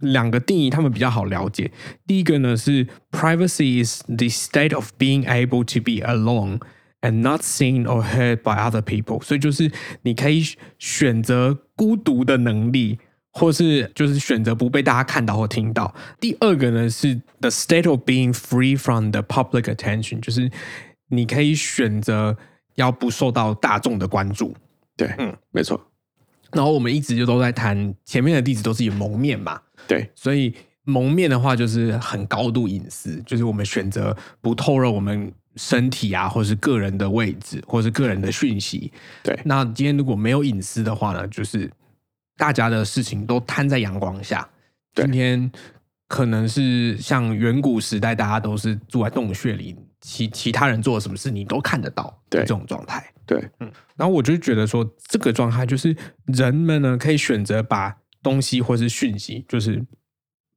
[0.00, 1.70] 两个定义，他们比较好了解。
[2.04, 6.58] 第一个呢是 privacy is the state of being able to be alone
[7.02, 9.70] and not seen or heard by other people，所以就是
[10.02, 10.44] 你可以
[10.80, 12.98] 选择孤独的能力。
[13.32, 15.94] 或是就是选择不被大家看到或听到。
[16.18, 20.50] 第二个呢是 the state of being free from the public attention，就是
[21.08, 22.36] 你可以选择
[22.74, 24.54] 要不受到大众的关注。
[24.96, 25.80] 对，嗯，没错。
[26.52, 30.52] 然后我们一直就都在谈前面的例子都是以蒙面嘛，对，所以
[30.82, 38.92] 蒙面的话就是很高度隐私，就是我们选择不透露我们身体啊，或是个人的位置，或是个人的讯息。
[39.22, 41.70] 对，那今天如果没有隐私的话呢，就是。
[42.40, 44.48] 大家的事情都摊在阳光下。
[44.94, 45.52] 今天
[46.08, 52.18] 可能是像远古时代，大家都是住在洞穴里，其其他人做了什么事你都看得到。
[52.30, 53.70] 对这种状态，对，嗯。
[53.94, 59.84] 然后我就觉得说，这个状态就是人们呢可以选择把东西或是讯息，就是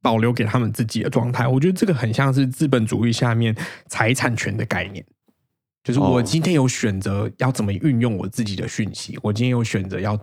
[0.01, 1.45] 保留给他们自己的状态。
[1.45, 3.53] 我觉得这个很像是资本主义下面
[3.87, 5.05] 财产权的概念，
[5.83, 10.17] 就是我今天有选择要怎么运用我自己的讯息，我今天有选择要。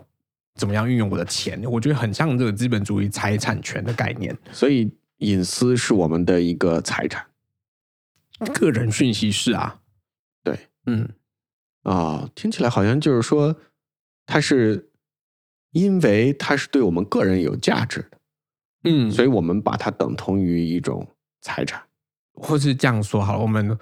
[0.57, 1.63] 怎么样运用我的钱？
[1.65, 4.37] 我觉得很像这个资本主义财产权的概念。
[4.53, 7.25] 所以隐私是我们的一个财产，
[8.55, 9.81] 个人讯息是啊，
[10.43, 11.09] 对，嗯，
[11.85, 13.57] 啊，听起来好像就是说，
[14.27, 14.91] 它是
[15.73, 18.19] 因为它是对我们个人有价值的，
[18.85, 21.07] 嗯，所以我们把它等同于一种
[21.41, 21.83] 财产，
[22.35, 23.39] 或是这样说好了。
[23.39, 23.79] 我们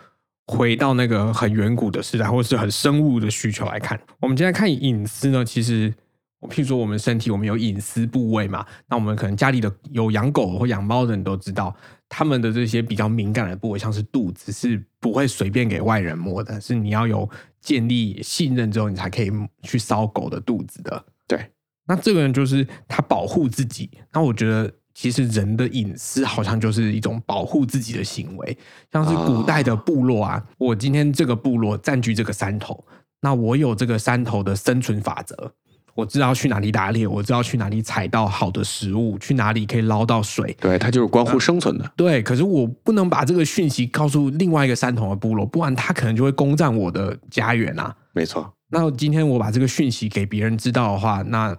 [0.46, 5.92] 回到那个很远古的时代，或是很生物的需求来看，我们今天看隐私呢，其实。
[6.40, 8.64] 我譬如说，我们身体我们有隐私部位嘛？
[8.88, 11.74] 那我们可能家里的有养狗或养猫的人都知道，
[12.08, 17.28] 他们的这些比较敏感的部位，像是肚子，是不会随便给外人摸的，是你要有
[17.60, 19.32] 建立信任之后，你才可以
[19.62, 21.04] 去搔狗的肚子的。
[21.26, 21.50] 对，
[21.88, 23.90] 那这个人就是他保护自己。
[24.12, 28.56] 那我觉得，其实人的隐私好像就是一种保护自己的行为，
[28.92, 32.86] 像是古代的部落啊，我今天这个部落占据这个山头，
[33.22, 35.52] 那我有这个山头的生存法则。
[35.98, 40.56] 我知道去哪里打猎，我知道去哪里采到好的食物，去哪里可以捞到水。
[40.60, 41.92] 对，它就是关乎生存的。
[41.96, 47.96] 对，可是我不能把这个讯息告诉另外一个山头的部落，不然他可能就会攻占我的家园啊。
[48.12, 51.56] 没错，那今天我把这个讯息给别人知道的话，那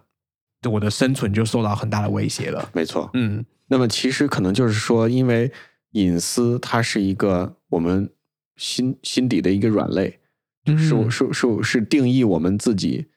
[0.71, 2.69] 我的生存就受到很大的威胁了。
[2.71, 3.09] 没错。
[3.15, 5.51] 嗯那么其实可能就是说，因为
[5.91, 8.09] 隐私它是一个我们
[8.55, 10.17] 心心底的一个软肋，
[10.65, 13.07] 嗯是我是是是定义我们自己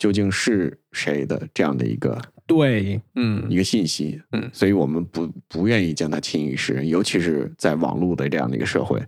[0.00, 8.98] 究竟是谁的这样的一个对，嗯一个信息，嗯所以我们不不愿意将它轻易示人，尤其是在网络的这样的一个社会，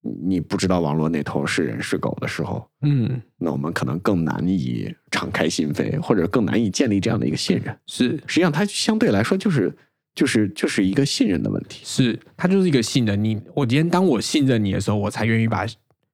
[0.00, 7.76] 你你不知道网络那头是人是狗的时候，嗯，那我们可能更难以敞开心扉，或者更难以建立这样的一个信任。
[7.86, 9.76] 是实际上，它相对来说就是
[10.14, 11.82] 就是就是一个信任的问题。
[11.84, 13.42] 是，它就是一个信任你。
[13.52, 15.66] 我今天当我信任你的时候，我才愿意把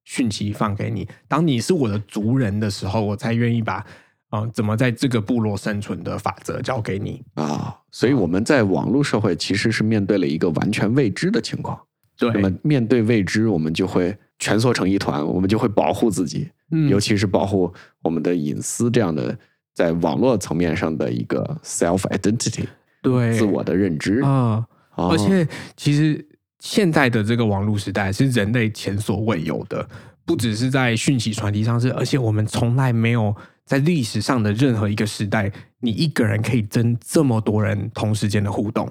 [0.05, 3.87] 讯息放给你；当你是我的族人的时候，我才愿意把
[4.33, 7.23] 啊、呃怎么在这个部落生存的法则交给你。
[7.35, 11.79] 啊，所以我们在网络社会其实是面对了一个完全未知的情况。
[12.19, 17.73] 对，那么面对未知，我们就会蜷缩成一团，我们就会保护自己，嗯尤其是保护
[18.03, 19.37] 我们的隐私这样的
[19.75, 22.65] 在网络层面上的一个 self identity
[23.03, 24.21] 对自我的认知。
[24.23, 24.65] 啊、
[24.95, 26.25] 哦而且其实
[26.61, 29.89] 现在的这个网络时代是人类前所未有的，
[30.25, 33.35] 不只是在讯息传递上是，而且我们从来没有
[33.65, 35.51] 在历史上的任何一个时代，
[35.81, 38.91] 你一个人可以跟这么多人同时间的互动。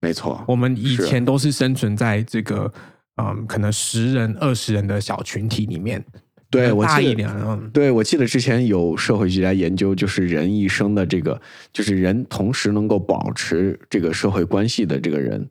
[0.00, 2.72] 没错，我们以前都是生存在这个
[3.16, 6.04] 嗯，可能十人、二十人的小群体里面，
[6.50, 11.40] 对我记得大一点，嗯，对，我记得之前有社会学家研究，就是人一生的这个，
[11.72, 15.48] 就是人同时能够保持这个社会关系的这个人，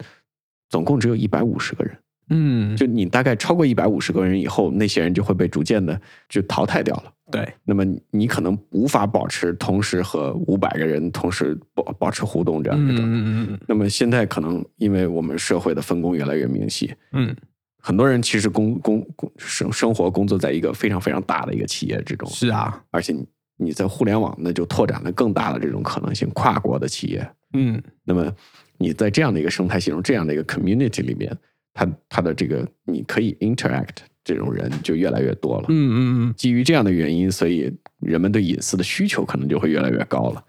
[0.69, 1.97] 总共只有一百五十个人。
[2.29, 5.99] 嗯，就你大概超过一百五十个人以后，那些人就会被逐渐的
[6.29, 7.13] 就淘汰掉了。
[7.31, 13.05] 对，那么你可能无法保持同时和五百个人同时保保持互动这样嗯一种。
[13.05, 17.35] 嗯嗯那么现在可能因为我们社会的分工越来越明细，嗯。
[17.79, 23.25] 很多人其实工工工生生活工作在一个非常非常大的一个企业之中嗯，，是啊，而且你
[23.57, 27.29] 你在互联网那就拓展了更大的这种可能性，跨国的企业。
[27.53, 27.81] 嗯。
[28.03, 28.29] 那么
[28.77, 31.37] 你在这样的一个生态系统、这样的一个 community 里面，
[31.73, 33.97] 它它的这个你可以 interact
[34.27, 35.67] 这种人就越来越多了。
[35.69, 35.97] 嗯嗯
[36.27, 37.71] 嗯，基于这样的原因，所以
[38.01, 40.43] 人们对隐私的需求可能就会越来越高了。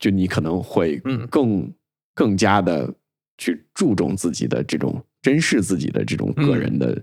[0.00, 1.72] 就你可能会嗯更
[2.12, 2.92] 更加的
[3.38, 7.00] 去注重自己的这种珍视自己的这种个人的、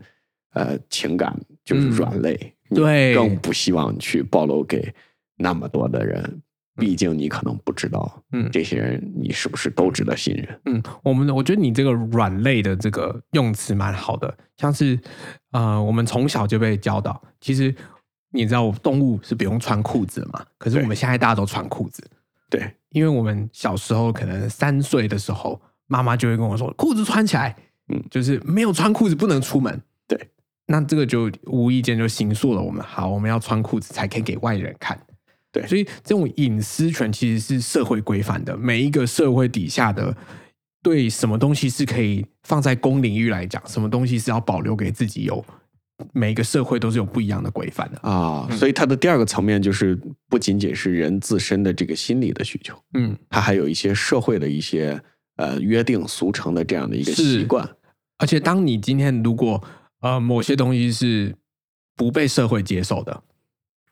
[0.53, 1.33] 呃情感，
[1.63, 2.53] 就是嗯软肋。
[2.67, 4.93] 你对更不希望去暴露给
[5.37, 6.41] 那么多的人，
[6.81, 8.49] 毕竟你可能不知道，嗯。
[8.51, 10.59] 这些人你是不是都值得信任？
[10.65, 14.99] 嗯，我们我觉得你这个软肋的这个用词蛮好的，像是
[15.51, 17.73] 呃，我们从小就被教导，其实
[18.31, 22.03] 你知道，动物是不用穿裤子的嘛，可是我们现在大家都穿裤子，
[22.49, 27.55] 对，因为我们小时候可能三岁的时候，妈妈就会跟我说裤子穿起来，
[27.93, 28.03] 嗯。
[28.09, 29.79] 就是没有穿裤子不能出门。
[30.07, 30.17] 对，
[30.65, 34.99] 那这个就无意间就形塑了我们，好，我们要穿裤子才可以给外人看。
[35.51, 40.15] 对所以这种隐私权其实是社会规范的，每一个社会底下的
[40.81, 45.43] 对什么东西是可以放在公领域来讲，什么东西是要保留给自己有，
[46.13, 47.99] 每一个社会都是有不一样的规范的。
[48.09, 49.99] 啊，所以它的第二个层面就是
[50.29, 54.99] 不仅仅是人自身的这个心理的需求，嗯，它还有一些社会的一些
[55.35, 57.69] 呃约定俗成的这样的一个习惯。
[58.17, 59.61] 而且当你今天如果
[59.99, 61.35] 呃某些东西是
[61.95, 63.23] 不被社会接受的，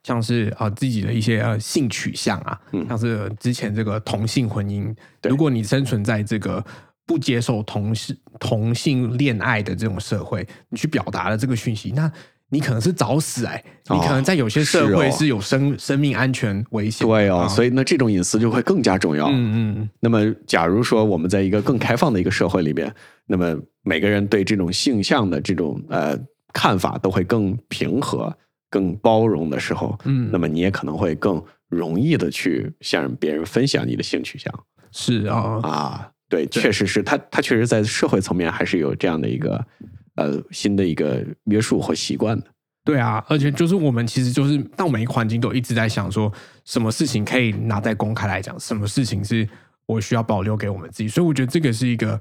[0.04, 6.64] 像是啊、呃自己的一些呃性取向啊，嗯像是之前这个同性婚姻，如果你生存在这个
[7.06, 12.12] 不接受同性同性恋爱的这种社会，你去表达了这个讯息，那
[12.52, 17.08] 你可能是找死哎、哦你可能在有些社会是有生、生命安全危险。
[17.08, 19.28] 对哦，啊所以那这种隐私就会更加重要。
[19.28, 19.34] 嗯
[19.82, 22.94] 嗯那么，假如说我们在一个更开放的一个社会里面，
[23.26, 26.18] 那么每个人对这种性向的这种呃
[26.54, 28.36] 看法都会更平和、
[28.70, 34.54] 更包容的时候，嗯，那么你也可能会更容易的去向别人分享你的性取向
[34.92, 36.12] 是啊，啊。
[36.30, 39.66] 对，对确实是他，他确实在社会层面还是有这样的一个
[40.16, 42.46] 呃新的一个约束或习惯的。
[42.86, 46.32] 对啊，而且就是我们其实就是到每一个环境都一直在想说，
[46.66, 49.48] 什么事情可以拿在公开来讲，什么事情是
[49.88, 51.10] 我需要保留给我们自己。
[51.10, 52.20] 所以我觉得这个是一个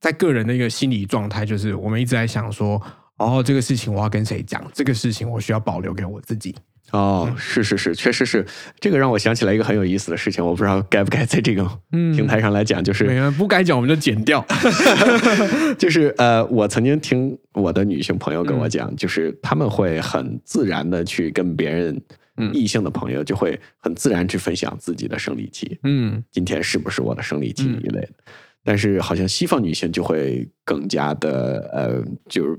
[0.00, 2.80] 在个人的一个心理状态，就是我们一直在想说，
[3.18, 6.54] 哦，这个事情我要跟谁讲，这个事情我需要保留给我自己。
[6.90, 8.44] 哦，是是是，确实是。
[8.78, 12.14] 这个让我想起来一个很有意思的事情，我不知道该不该在这个嗯。
[12.14, 14.44] 平台上来讲，就是不该讲我们就剪掉。
[15.78, 21.98] 就是呃，我曾经听我的女性朋友跟嗯我讲，就是他们会很自然的去跟别人
[22.36, 22.52] 嗯。
[22.52, 26.22] 异性的朋友，就会很自然去分享自己的生理期，嗯。
[26.30, 27.80] 今天是不是我的生理期嗯。
[27.82, 28.10] 一类的。
[28.64, 32.58] 但是好像西方女性就会更加的呃，就是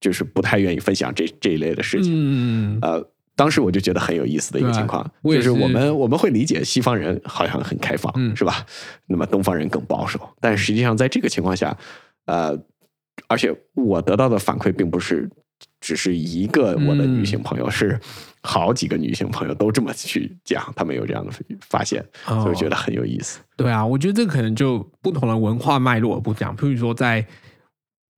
[0.00, 2.12] 就是不太愿意分享这这一类的事情。
[2.14, 8.64] 嗯呃，当时我就觉得很有意思的一个情况，就是是我们我们会理解西方人好像很开放，嗯是吧？
[9.06, 11.76] 那么东方人更保守，但实际上在这个情况下，
[12.26, 12.58] 呃，
[13.28, 15.30] 而且我得到的反馈并不是
[15.80, 17.98] 只是一个我的女性朋友，是
[18.42, 23.40] 好几个女性朋友都这么去讲，他们有这样的发现，哦所以我觉得很有意思。
[23.56, 26.56] 对啊，我觉得这可能就不同的文化脉络不讲。
[26.56, 27.26] 譬如说在，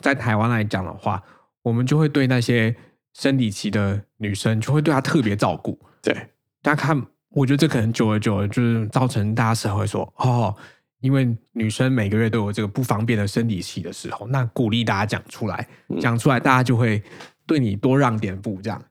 [0.01, 1.23] 在台湾来讲的话，
[1.63, 2.75] 我们就会对那些
[3.15, 5.79] 生理期的女生，就会对她特别照顾。
[6.03, 6.15] 对，
[6.63, 10.55] 大家看，我觉得这可能久而久而就是造成大家社会说，哦，
[11.01, 17.03] 因为女生每个月都有这个不方便的生理期的时候，那鼓励大家讲出来，嗯讲出来，大家就会
[17.47, 18.83] 对你多让点步，这样。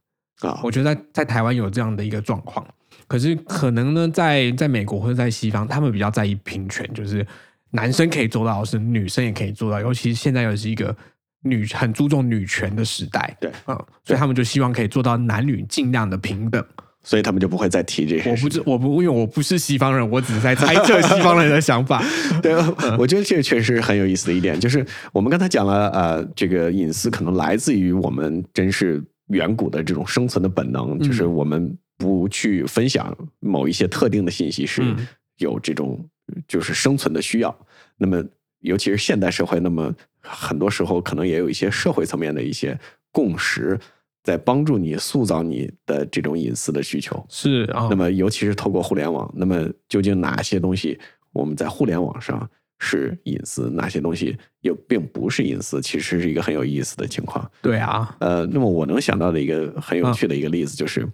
[0.42, 2.66] 啊，我觉得在在台湾有这样的一个状况，
[3.08, 7.26] 可是可能呢，在在美国或者在西方，他们比较在意平权，就是
[7.70, 10.96] 男生可以做到的事，女生也可以做到，尤其是现在又是一个
[11.44, 16.64] 女很注重女权的时代，对，嗯，所以他们就希望可以做到男女尽量的平等。
[17.04, 22.00] 所以他们就不会再提这些我不知我不因为我不是西方人，我只是在猜测西方人的想法。
[22.44, 22.54] 对，
[22.96, 35.08] 我觉得这个确实很有意思的一点，就是我们刚才讲了，呃，这个隐私可能来自于我们真是远古的这种生存的本能，就是我们不去分享某一些特定的信息是嗯
[35.40, 36.08] 有这种
[36.48, 37.58] 就是生存的需要。
[37.98, 38.24] 那么，
[38.62, 42.80] 尤其是现代社会，那么很多时候可能也有一些社会层面的一些
[43.12, 43.80] 共识，
[44.24, 47.26] 在帮助你塑造你的这种隐私的需求。
[47.30, 51.00] 是啊，那么，尤其是透过互联网，那么究竟哪些东西
[51.34, 52.50] 我们在互联网上
[52.80, 57.50] 是隐私，哪些东西又并不是隐私，其实是一个很有意思的情况。
[57.62, 61.08] 对啊，呃，那么我能想到的一个很有趣的一个例子就是，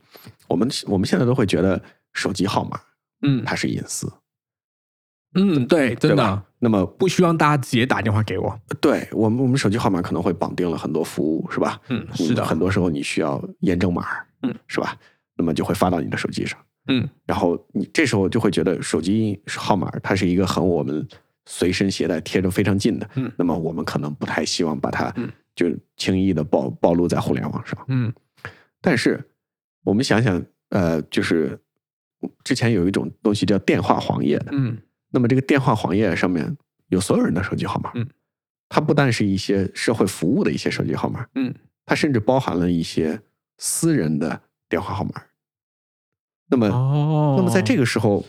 [0.48, 1.82] 我们我们现在都会觉得
[2.14, 2.80] 手机号码
[3.22, 4.12] 嗯它是隐私，
[5.34, 6.43] 嗯，对，真的？
[6.60, 8.60] 那么不希望大家直接打电话给我。
[8.82, 11.80] 对我们我们手机号码可能会绑定了很多服务，是吧？
[11.89, 14.05] 嗯，是的，很多时候你需要验证码，
[14.41, 14.97] 嗯，是吧？
[15.36, 16.60] 那么就会发到你的手机上。
[16.89, 21.05] 嗯然后你这时候就会觉得手机号码它是一个很我们
[21.45, 27.78] 随身携带、贴着非常近的，嗯那么我们可能不太希望把它嗯就轻易的暴暴露在互联网上。
[27.89, 28.12] 嗯
[28.82, 29.22] 但是
[29.84, 31.60] 我们想想，呃，就是
[32.43, 34.78] 之前有一种东西叫电话黄页的，嗯
[35.18, 36.55] 那么这个电话黄页上面
[36.89, 38.07] 有所有人的手机号码，嗯，
[38.70, 41.51] 它不但是一些社会服务的一些手机号码，嗯，
[41.88, 43.20] 它甚至包含了一些
[43.57, 44.39] 私人的
[44.70, 45.24] 电话号码。
[46.51, 48.24] 那么，哦，那么在这个时候，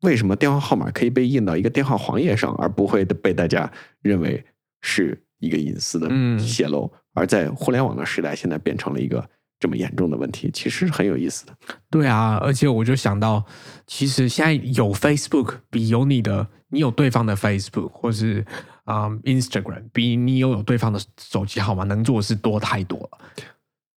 [0.00, 3.70] 为什么电话号码可以被印到一个电话黄页上，而不会被大家
[4.00, 4.42] 认为
[4.80, 6.90] 是一个隐私的嗯泄露？
[7.12, 9.28] 而在互联网的时代，现在变成了一个
[9.62, 11.56] 这么严重的问题，其实是很有意思的。
[11.88, 13.44] 对啊，而且我就想到，
[13.86, 18.44] 其实现在有 Facebook 比有你的，你有对方的 Facebook 或是
[18.82, 23.18] 啊、嗯 Instagram，比你有有对方的手机号码能做的事多太多了。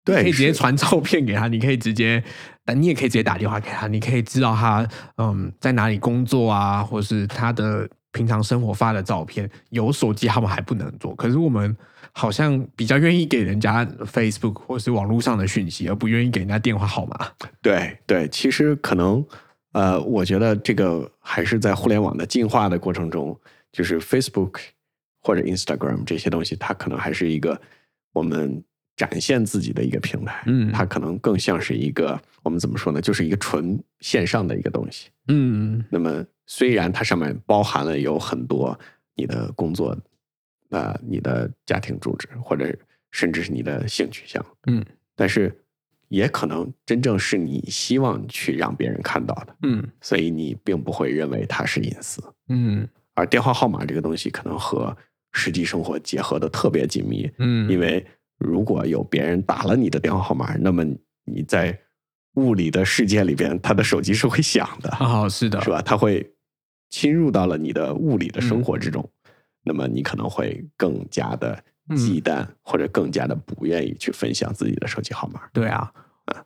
[0.03, 2.23] 对，可以直接是传照片给他，你可以直接，
[2.63, 4.87] 但你也可以直接打电话给他，你可以知道他
[5.17, 9.49] 嗯在哪里工作啊，或是他的平常生活发的照片。
[9.71, 11.75] 有手机号码还不能做，可是我们
[12.17, 17.29] 好像比较愿意给人家 Facebook 或是网络上的讯息，而不愿意给人家电话号码。
[17.61, 19.23] 对对，其实可能
[19.73, 23.37] 呃，我觉得这个还是在互联网的进化的过程中，
[23.69, 24.59] 就是 Facebook
[25.21, 27.59] 或者 Instagram 这些东西，它可能还是一个
[28.13, 28.63] 我们
[28.95, 30.41] 展现自己的一个平台。
[30.45, 35.09] 嗯它可能更像是一个我们怎么说呢，就是一个纯线上的一个东西。
[35.27, 38.79] 嗯那么虽然它上面包含了有很多
[39.15, 39.97] 你的工作，
[40.75, 42.77] 呃，你的家庭住址，或者
[43.11, 44.83] 甚至是你的性取向，嗯，
[45.15, 45.57] 但是
[46.09, 52.21] 也可能真正是你希望去让别人看到的，嗯所以你并不会认为它是隐私。
[52.49, 54.95] 嗯而电话号码这个东西，可能和
[55.31, 58.05] 实际生活结合的特别紧密，嗯，因为
[58.37, 60.83] 如果有别人打了你的电话号码，那么
[61.23, 61.79] 你在
[62.33, 64.89] 物理的世界里边，他的手机是会响的。
[64.89, 65.81] 啊、是的，是吧？
[65.81, 66.29] 他会
[66.89, 69.09] 侵入到了你的物理的生活之中，
[69.65, 71.61] 那么你可能会更加的
[71.97, 75.41] 忌惮，或者更加的不愿意去分享自己的手机号码。
[75.51, 75.91] 对啊，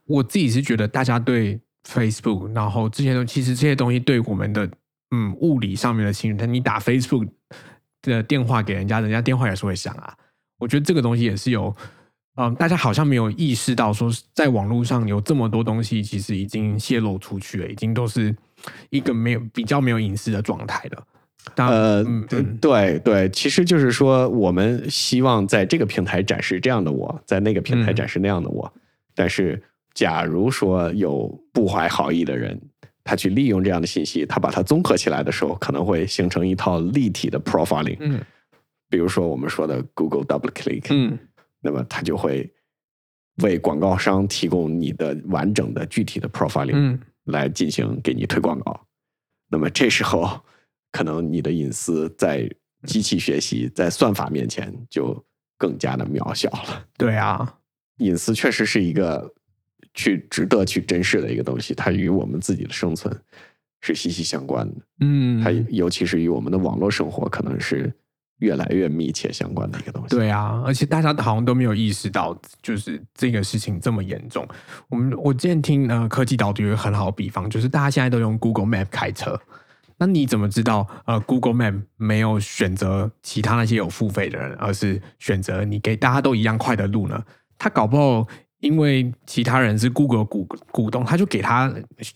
[0.06, 4.70] 我自己是觉得大家对 Facebook，然后这些东其实这些东西对我们的
[5.12, 7.30] 嗯物理上面的侵但，你打 Facebook
[8.02, 10.14] 的电话给人家，人家电话也是会响啊。
[10.58, 11.76] 我觉得这个东西也是有，
[12.36, 18.36] 嗯，大家好像没有意识到说，在网络上有这么多东西，其实已经泄露出去了，已经都是
[18.90, 21.08] 一个没有比较没有隐私的状态了。
[21.56, 22.04] 呃，
[22.60, 28.72] 对对，其实就是说，我们希望在这个平台展示这样的我，在那个平台嗯展示那样的我。
[29.16, 29.62] 但是，
[29.94, 32.60] 假如说有不怀好意的人，
[33.04, 37.98] 他去利用这样的信息，他把它综合起来的时候，可能会形成一套立体的 profiling。
[38.00, 38.22] 嗯
[38.92, 41.18] 比如说我们说的 Google Double Click，嗯
[41.62, 42.52] 那么他就会
[43.44, 48.88] 为广告商提供你的完整的具体的 profiling，嗯来进行给你推广告。
[49.48, 50.42] 那么这时候，
[50.92, 52.50] 可能你的隐私在
[52.88, 55.26] 机器学习、在算法面前就
[55.58, 56.86] 更加的渺小了。
[56.98, 57.56] 对啊，
[57.98, 59.34] 隐私确实是一个
[59.94, 63.14] 去值得去珍视的一个东西，它与我们自己的生存
[63.82, 64.76] 是息息相关的。
[65.02, 67.94] 嗯，它尤其是与我们的网络生活可能是
[68.40, 70.16] 越来越密切相关的一个东西。
[70.16, 74.48] 对啊，而且大家好像都没有意识到，就是这个事情这么严重。
[74.88, 79.38] 我们我之前听呃科技导读有一个很好的比方，就是大家现在都用 Google Map 开车，
[80.00, 87.24] 那你怎么知道呃 Google Map 没有选择其他那些有付费的人，而是选择你给大家都一样快的路呢？
[87.58, 88.26] 他搞不好
[88.62, 91.74] 因为其他人是 Google 股股东，他就给他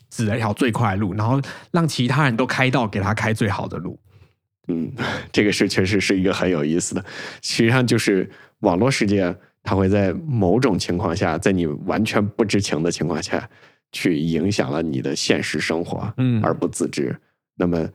[0.10, 4.00] 指了一条最快的路，然后让其他人都开到给他开最好的路。
[4.70, 4.92] 嗯，
[5.32, 7.04] 这个是确实是一个很有意思的。
[7.42, 8.30] 实际上就是
[8.60, 13.50] 网络世界，它会在某种情况下，在你完全不知情的情况下，
[13.92, 17.18] 去影响了你的现实生活，嗯而不自知。
[17.56, 17.90] 那么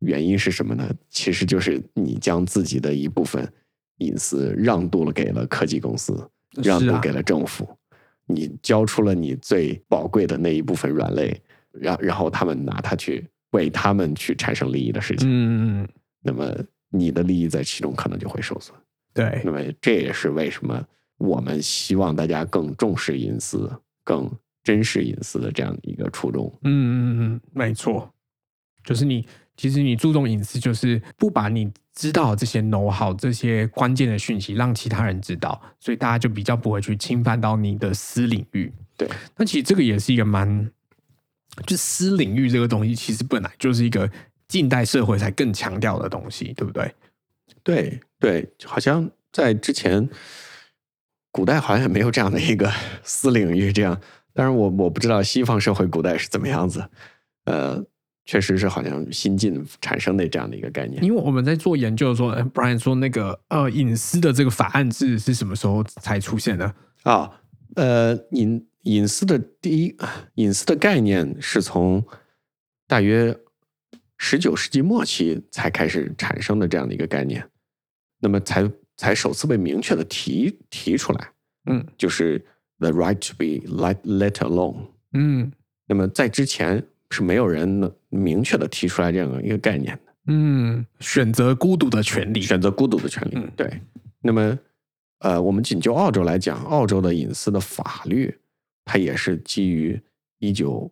[0.00, 0.88] 原因是什么呢？
[1.08, 3.46] 其实就是你将自己的一部分
[3.98, 6.28] 隐私让渡了给了科技公司，
[6.62, 7.68] 让渡给了政府，
[8.26, 11.40] 你交出了你最宝贵的那一部分软肋，
[11.72, 15.28] 然然后他们拿它去为他们去产生利益的事情。
[15.28, 15.88] 嗯嗯嗯，
[16.22, 16.52] 那么
[16.90, 18.76] 你的利益在其中可能就会受损。
[19.14, 20.84] 对那，么这也是为什么
[21.18, 23.70] 我们希望大家更重视隐私、
[24.04, 24.30] 更
[24.64, 26.52] 珍视隐私的这样一个初衷。
[26.64, 28.11] 嗯嗯嗯，没错，
[28.84, 29.26] 就是你
[29.56, 38.72] 其实你注重隐私，就是不把你知道这些 know how 这些关键的讯息让其他人知道，所以大家就比较不会去侵犯到你的私领域。
[38.96, 40.70] 对，那其实这个也是一个蛮，
[41.66, 44.10] 就私领域这个东西，其实本来就是一个
[44.48, 46.94] 近代社会才更强调的东西，对不对？
[47.62, 50.08] 对对，好像在之前
[51.30, 52.72] 古代好像也没有这样的一个
[53.02, 53.72] 私领域。
[53.72, 54.00] 这样，
[54.32, 56.88] 当然我我不知道西方社会古代是怎么样子。
[57.44, 57.84] 呃，
[58.24, 61.02] 确实是好像新近产生的这样的一个概念。
[61.02, 66.74] 因为我们在做研究的时候呃，Brian 说那个呃隐私的这个法案是是什么时候才出现的？
[67.02, 67.30] 啊，
[67.74, 69.96] 呃，隐隐私的第一
[70.34, 72.04] 隐私的概念是从
[72.86, 73.36] 大约
[74.18, 77.44] 十九世纪末期才开始产生的这样的一个概念，
[78.20, 81.32] 那么才才首次被明确的提提出来，
[81.66, 82.44] 嗯就是
[82.78, 84.76] the right to be let let alone。
[85.12, 85.50] 嗯
[85.86, 90.12] 那么在之前是没有人能明确的提出来这样一个概念的。
[90.26, 92.40] 嗯，选择孤独的权利。
[92.40, 93.32] 选择孤独的权利。
[93.34, 93.80] 嗯对，
[94.20, 94.58] 那么
[95.18, 98.34] 呃，我们仅就澳洲来讲，澳洲的隐私的法律，
[98.84, 100.00] 它也是基于
[100.38, 100.90] 一九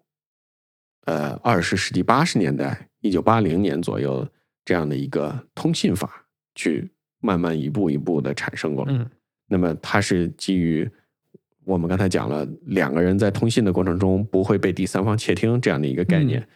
[1.06, 4.28] 呃二十世纪八十年代一九八零年左右
[4.64, 6.90] 这样的一个通信法，去
[7.20, 8.92] 慢慢一步一步的产生过来。
[8.92, 9.08] 嗯
[9.52, 10.88] 那么它是基于
[11.70, 16.48] 我们刚才讲了，两个人在通信的过程中不会被第三方窃听这样的一个概念，嗯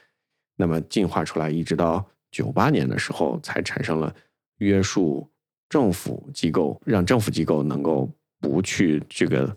[0.56, 4.14] 那么进化出来，一直到九八年的时候，才产生了
[4.58, 5.28] 约束
[5.68, 8.08] 政府机构，让政府机构能够
[8.40, 9.56] 不去这个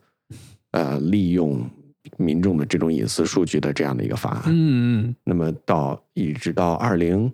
[0.72, 1.68] 呃利用
[2.18, 4.44] 民众的这种隐私数据的这样的一个法案。
[4.48, 7.32] 嗯嗯那么到一直到二零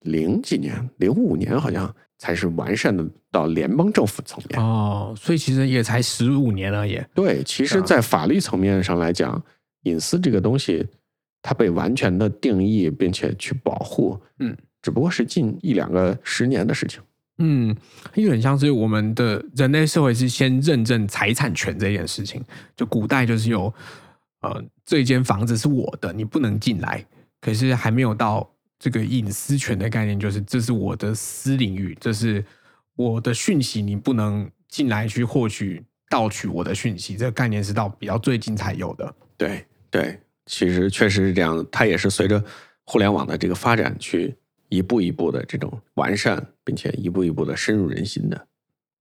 [0.00, 4.60] 零几年，零五年好像才是完善的到联邦政府层面。
[4.60, 7.00] 哦，所以其实也才十五年而已。
[7.14, 9.42] 对，其实，啊在法律层面上来讲，
[9.82, 10.86] 隐私这个东西，
[11.42, 17.00] 它被完全的定义并且去保护，嗯，只不过是近一两个十年的事情。
[17.38, 17.76] 嗯，
[18.14, 22.42] 有点像是我们的人类社会是先认证财产权这件事情。
[22.74, 23.72] 就古代就是有，
[24.40, 27.04] 呃，这间房子是我的，你不能进来。
[27.42, 28.48] 可是还没有到
[28.78, 32.44] 这个隐私权的概念，就是这是我的私领域，这是
[32.94, 37.16] 我的讯息，你不能进来去获取、盗取我的讯息。
[37.16, 39.14] 这个概念是到比较最近才有的。
[39.36, 42.42] 对对，其实确实是这样，它也是随着
[42.84, 44.34] 互联网的这个发展，去
[44.68, 48.46] 一步一步的这种完善，并且一步一步的深入人心的。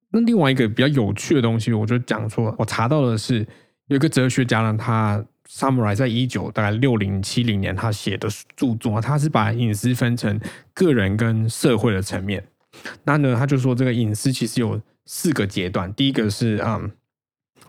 [0.09, 3.45] 那另外一个比较有趣的东西，我就讲说，我查到的是
[3.87, 5.23] 有一个哲学家呢，他
[5.55, 8.27] summarize 在一九大概六零七零年他写的
[8.57, 10.37] 著作，他是把隐私分成
[10.73, 12.45] 个人跟社会的层面。
[13.05, 16.91] 那呢，他就说这个隐私其实有四个阶段，第一个是嗯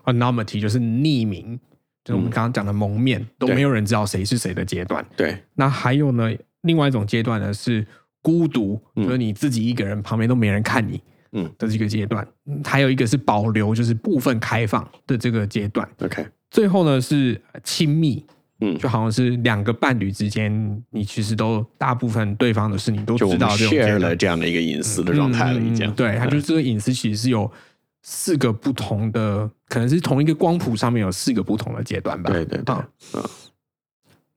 [0.06, 1.60] anonymity，就是匿名，
[2.02, 5.06] 就是我们嗯刚刚讲的蒙面，都没有人知道谁是谁的阶段。
[5.16, 6.28] 对，那还有呢，
[6.62, 7.86] 另外一种阶段呢是
[8.20, 11.00] 孤独，嗯就是你自己一个人，旁边都没人看你。
[11.32, 15.86] 嗯的这个阶段，嗯还有一个是保留，就是部分开放的这个阶段。
[16.00, 16.26] ，OK，
[16.56, 18.24] 最后呢是亲密，
[18.60, 25.86] 嗯，就好像是两个伴侣之间，你其实都大部分对方的事你都知道这种阶 share 了这样的一个隐私的状态了，已经。
[25.86, 27.52] 嗯对，它就是这个隐私其实是有
[28.00, 32.30] 四个不同的，可能是同一个光谱上面有四个不同的阶段吧。
[32.30, 33.22] 对对对，啊嗯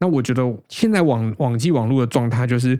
[0.02, 2.78] 那我觉得现在网网际网络的状态就是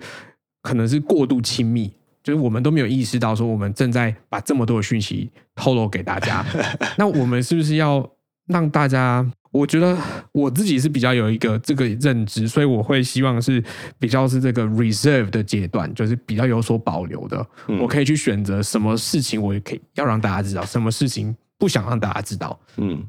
[0.62, 1.90] 可能是过度亲密，
[2.22, 6.46] 就是我们都没有意识到说我们正在把这么多的讯息透露给大家。
[7.00, 8.10] 那我们是不是要
[8.50, 9.26] 让大家？
[9.52, 9.98] 我觉得
[10.32, 13.64] 我自己是比较有一个这个认知，所以我会希望是
[13.98, 17.44] 比较是这个 reserve 的阶段，就是比较有所保留的。
[17.68, 22.58] 嗯我可以去选择什么事情，我也可以要让大家知道，什么事情不想让大家知道。
[22.78, 23.04] 嗯，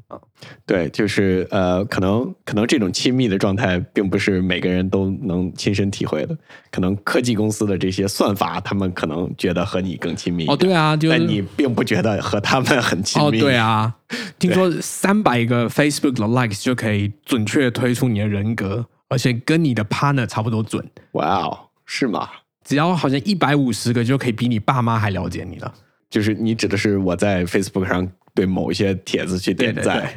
[0.65, 6.37] 对，就是呃，可能可能这种亲密的状态，并不是每个人都能亲身体会的。
[6.69, 13.95] 可能科技公司的这些算法，他们可能觉得和你更亲密哦，对啊，就是但你并不觉得和他们很亲密哦，对，啊，
[14.37, 20.85] 听说三百个 Facebook 的 likes 就可以准确推出你的人格，而且跟你的 partner 差不多准。
[21.13, 22.27] 哇哦，是吗？
[22.65, 25.73] 只要好像一百五十个就可以比你爸妈还了解你了。
[26.11, 30.07] 就是你指的是我在 Facebook 上对某一些帖子去点赞，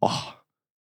[0.00, 0.10] 哇、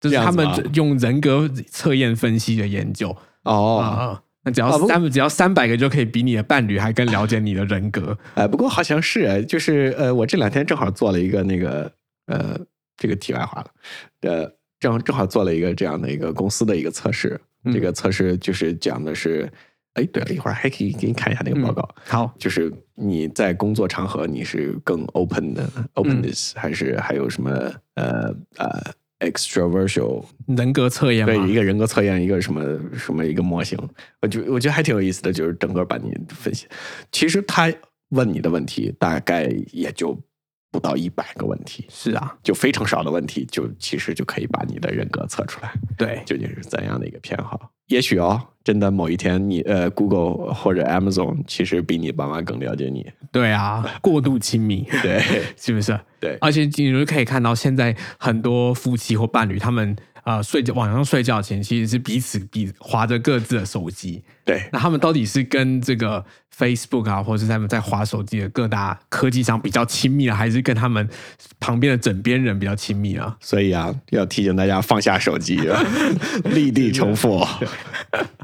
[0.01, 3.11] 这是他们用人格测验分析的研究
[3.43, 8.17] 啊、哦，啊那只要啊不三、只要三百个就可以比你的伴侣还更了解你的人格。
[8.35, 11.91] 哎，不过好像是哎，就是呃，我这两天正好做了一个那个
[12.25, 12.59] 呃，
[12.97, 13.71] 这个题外话了，
[14.21, 17.73] 呃，正正好做了一个这样的一个公司的一个测试，嗯。
[17.73, 19.51] 这个测试就是讲的是，
[19.97, 27.49] 哎，对了，一会儿还可以给你看一下那个报告，好，就是你在工作场合你是更 open 的 openness，、还是还有什么
[27.95, 33.75] 呃呃 extroversial 人格测验对，一，个人格测验，一个什么什么一个模型，
[34.21, 36.67] 我觉我觉得还挺有意思的，就是整个把你分析。
[37.11, 37.73] 其实他
[38.09, 40.17] 问你的问题大概也就
[40.77, 47.71] 不到一百个问题，是啊，就非常少的问题，就其实就可以把你的人格测出来，对，究竟是怎样的一个偏好。
[47.87, 53.09] 也许哦，真的某一天你呃，Google 或者 Amazon 其实比你爸妈更了解你。
[53.31, 55.19] 对啊， 过度亲密，对。
[55.57, 55.97] 是不是？
[56.19, 59.95] 对，而且你就可以看到，现在很多夫妻或伴侣，他们
[60.27, 64.21] 呃睡觉晚上睡觉前，其实是彼此比划着各自的手机。
[64.43, 66.23] 对，那他们到底是跟这个
[66.53, 71.07] Facebook 啊，或者是他们在划手机的各大科技上比较亲密啊，还是跟他们
[71.61, 73.37] 旁边的枕边人比较亲密啊？
[73.39, 75.57] 所以啊，要提醒大家放下手机，
[76.43, 77.47] 立地成佛。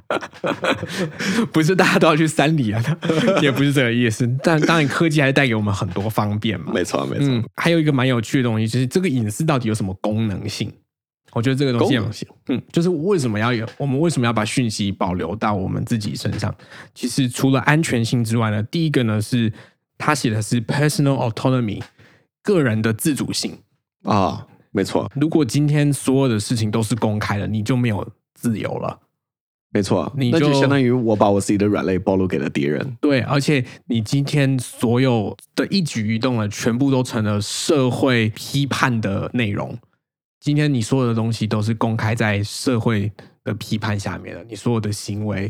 [1.52, 2.82] 不是大家都要去山里啊，
[3.44, 4.26] 也不是这个意思。
[4.42, 6.72] 但当然，科技还是带给我们很多方便嘛。
[6.74, 10.72] 没错，没错，嗯，还有一个蛮有趣的东西，就是这个隐私到底有什么功能性？
[11.34, 12.28] 我觉得这个东西。
[12.48, 16.54] 嗯，就是为什么要有我们为什么要把讯息保留到我们自己身上？
[16.94, 19.52] 其实除了安全性之外呢，第一个呢是
[19.98, 21.82] 他写的是 personal autonomy，
[22.42, 23.58] 个人的自主性。
[24.04, 29.00] 啊，没错，如果今天所有的事情都是公开的，你就没有自由了。
[29.76, 32.96] 没错，你就那就相当于我把我自己的软肋暴露给了敌人。
[33.02, 39.76] 对，而且你今天所有的一举一动呢，全部都成了社会批判的内容。
[40.44, 43.10] 今天你所有的东西都是公开在社会
[43.46, 45.50] 的批判下面的，你所有的行为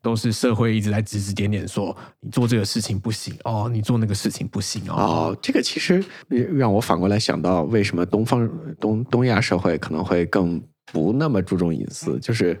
[0.00, 4.94] 都是社会一直在指指点点说你做这个事情不行哦，你做那个事情不行哦。
[4.94, 6.04] 哦，这个其实
[6.54, 10.62] 让我反过来想到，为什么东方东东亚社会可能会更
[10.92, 12.16] 不那么注重隐私？
[12.20, 12.56] 就是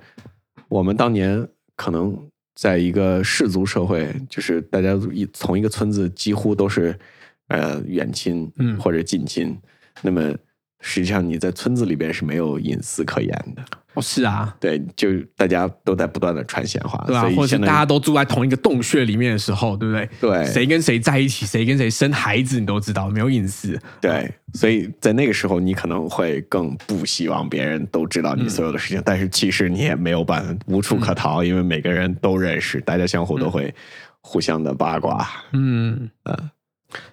[0.68, 6.98] 我们当年可能在一个氏族社会，就是大家一从一个村子几乎都是
[7.46, 9.56] 呃远亲，嗯或者近亲，
[10.02, 10.34] 那么
[10.80, 13.62] 实际上你在村子里边是没有隐私可言的。
[13.94, 20.08] 哦，是啊，对，就大家都在不断的传闲话，对吧、所以或者大家都住在同一个洞穴里面的时候，对不对？
[20.20, 23.76] 对谁跟谁在一起，谁跟谁生孩子，你都知道，没有隐私。
[24.00, 33.74] 对，所以在那个时候，你可能会更不希望别人都知道你所有的事情，但是其实你也没有办法，无处可逃，因为每个人都认识，大家相互都会
[34.20, 35.26] 互相的八卦。
[35.52, 36.50] 嗯嗯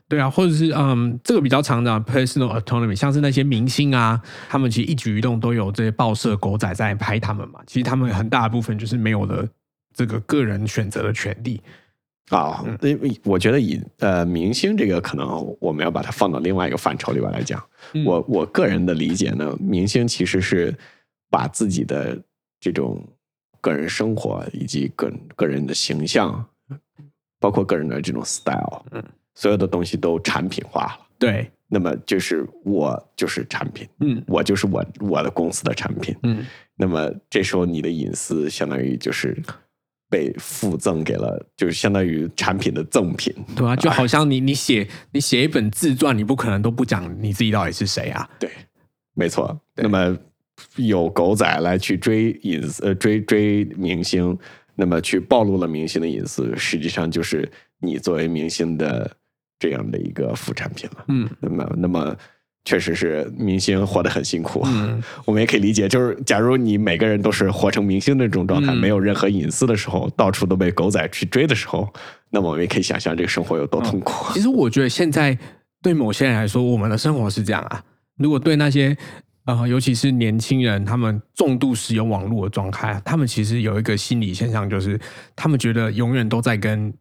[0.07, 9.47] 对啊，或者是嗯，这个比较常的 personal autonomy，像是那些明星啊，他们其实一举一动都有这些报社狗仔在拍他们嘛，其实他们很大的部分就是没有了
[9.93, 11.61] 这个个人选择的权利。
[12.29, 17.63] 啊，因为我觉得以呃明星这个可能我们要把它放到另外一个范畴里边来讲。
[17.93, 20.75] 嗯我我个人的理解呢，明星其实是
[21.29, 22.19] 把自己的
[22.59, 22.99] 这种
[23.61, 26.43] 个人生活以及个个人的形象，
[27.39, 29.03] 包括个人的这种 style，嗯，
[29.35, 30.99] 所有的东西都产品化了。
[31.17, 36.15] 对，那么就是我就是产品，嗯我就是我我的公司的产品。
[36.23, 39.41] 嗯，那么这时候你的隐私相当于就是
[40.09, 43.33] 被附赠给了，就是相当于产品的赠品。
[43.55, 48.29] 对啊，就好像你你写你写一本自传，你不可能都不讲你自己到底是谁啊。
[48.37, 48.49] 对，
[49.13, 49.57] 没错。
[49.75, 50.17] 那么
[50.75, 54.37] 有狗仔来去追隐私，呃，追追明星，
[54.75, 59.09] 那么去暴露了明星的隐私，实际上就是你作为明星的
[59.59, 61.05] 这样的一个副产品了。
[61.07, 62.15] 嗯那么，那么
[62.63, 64.61] 确实是明星活得很辛苦。
[64.65, 71.87] 嗯， 我们也可以理解，就是假如你每个人都是活成明星的这种状态，嗯没有任何隐私的时候，到处都被狗仔去追的时候，
[72.31, 74.33] 那么我们也可以想象这个生活有多痛苦。
[74.33, 75.37] 其实我觉得现在
[75.81, 77.83] 对某些人来说，我们的生活是这样啊。
[78.17, 78.97] 如果对那些
[79.45, 84.99] 呃，尤其是年轻人，他们重度使用网络的状态，他们其实有一个心理现象，就是
[85.35, 86.91] 他们觉得永远都在跟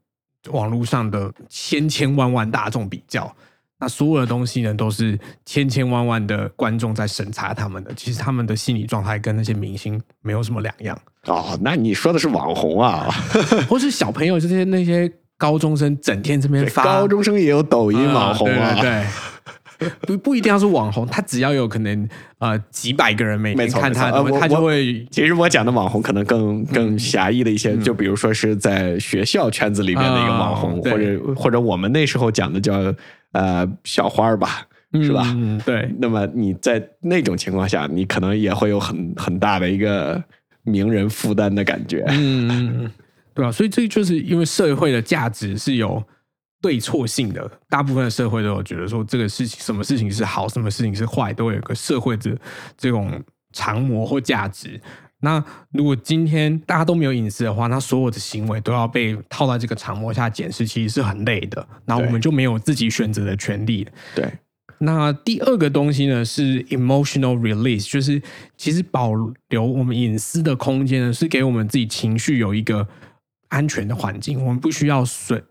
[0.51, 3.35] 网络上的千千万万大众比较。
[3.81, 7.93] 那所有的东西呢，都是千千万万的观众在审查他们的。
[7.95, 13.11] 其实他们的心理状态跟那些明星没有什么两样，哦，那你说的是网红啊？
[13.69, 18.75] 或是小朋友这些那些高中生整天这边发高中生也有抖音网红啊？
[18.75, 19.07] 嗯对对对
[20.03, 22.09] 不不一定要是网红，他只要有可能
[22.39, 32.95] 呃几百个人每天看他呃他就会其实我讲的网红可能更更狭义的一些，就比如说是在学校圈子里面的一个网红，或者或者我们那时候讲的叫
[33.33, 35.25] 呃小花儿吧，是吧？
[35.37, 40.23] 嗯，对，那么你在那种情况下，你可能也会有很很大的一个
[40.63, 42.05] 名人负担的感觉。
[42.09, 42.91] 嗯，
[43.35, 46.03] 对啊，所以这就是因为社会的价值是有
[46.65, 52.35] 对错性的，大部分的社会都有觉得说这个事情什么事情是好，什么事情是坏，都有一个社会的
[52.79, 54.81] 这种常模或价值。
[55.21, 61.69] 那如果今天大家都没有隐私的话，那所有的行为都要被套在这个长模下检视，其实是很累的。
[61.85, 63.87] 那我们就没有自己选择的权利。
[64.15, 64.27] 对，
[64.79, 68.23] 那第二个东西呢是 emotional release，就是
[68.57, 69.13] 其实保
[69.51, 72.89] 留我们隐私的空间呢，是给我们自己情绪有一个
[73.49, 75.43] 安全的环境，我们不需要随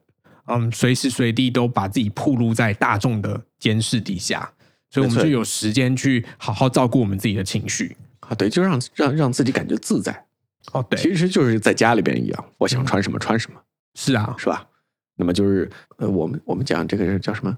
[0.45, 4.51] 嗯随时随地都把自己暴露在大众的监视底下，
[4.89, 7.95] 所以我们就有时间去好好照顾我们自己的情绪。
[8.19, 10.25] 啊，对，就让让让自己感觉自在。
[10.71, 13.59] 哦，对，其实就是在家里边一样，我想穿什么穿什么，
[13.95, 14.67] 是啊，是吧？
[15.15, 17.57] 那么就是呃，我们我们讲这个是叫什么？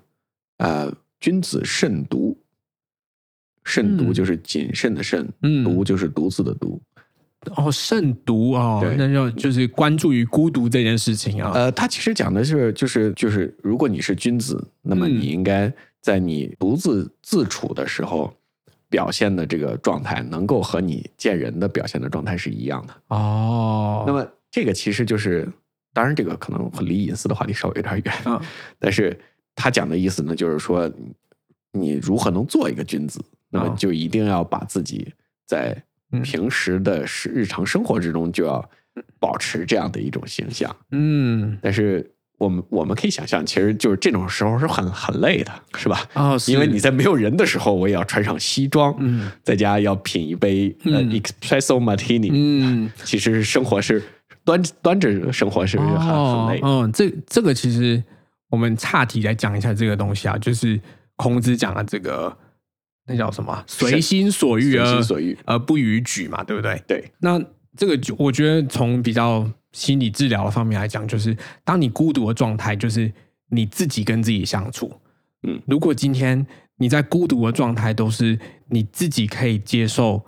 [0.57, 2.37] 呃，君子慎独。
[3.63, 6.79] 慎独嗯就是谨慎的慎，嗯独就是独自的独。
[7.55, 11.51] 哦，慎独哦对，那就就是关注于孤独这件事情啊。
[11.53, 15.19] 呃，他其实讲的是，就是就是，如果你是君子，那么嗯。
[15.19, 15.71] 你应该
[16.01, 18.33] 在你独自自处的时候
[18.89, 22.93] 表现的这个状态，能够和你见人的表现的状态是一样的。
[23.07, 25.47] 哦，那么这个其实就是，
[25.93, 28.39] 当然这个可能离隐私的话题稍微有点远，嗯。
[28.79, 29.17] 但是
[29.55, 30.91] 他讲的意思呢，就是说
[31.71, 35.11] 你如何能做一个君子，那么哦就一定要把自己
[35.45, 35.83] 在嗯
[36.23, 38.63] 平时的是日常生活之中就要
[39.19, 40.73] 保持这样的一种形象。
[40.91, 46.01] 嗯，但是我们我们可以想象，其实就是这种时候是很很累的，是吧？
[46.13, 52.91] 哦，因为你在没有人的时候，我也要穿上西装，嗯在家要品一杯、呃嗯 espresso martini，、嗯。
[53.03, 54.03] 其实生活是
[54.43, 56.67] 端端着生活是很、很累的。
[56.67, 58.03] 嗯，这这个其实
[58.49, 60.79] 我们岔题来讲一下这个东西啊，就是
[61.15, 62.37] 孔子讲的这个
[63.07, 63.63] 那叫什么？
[63.67, 66.81] 随心所欲随而心所欲，而不逾矩嘛，对不对？
[66.87, 67.39] 对，那
[67.77, 73.11] 这个就我觉得从比较心理治疗的方面来讲，就是当你孤独的状态，就是
[73.49, 74.91] 你自己跟自己相处。
[75.47, 76.45] 嗯如果今天
[76.77, 78.39] 你在孤独的状态，都是
[78.69, 80.25] 你自己可以接受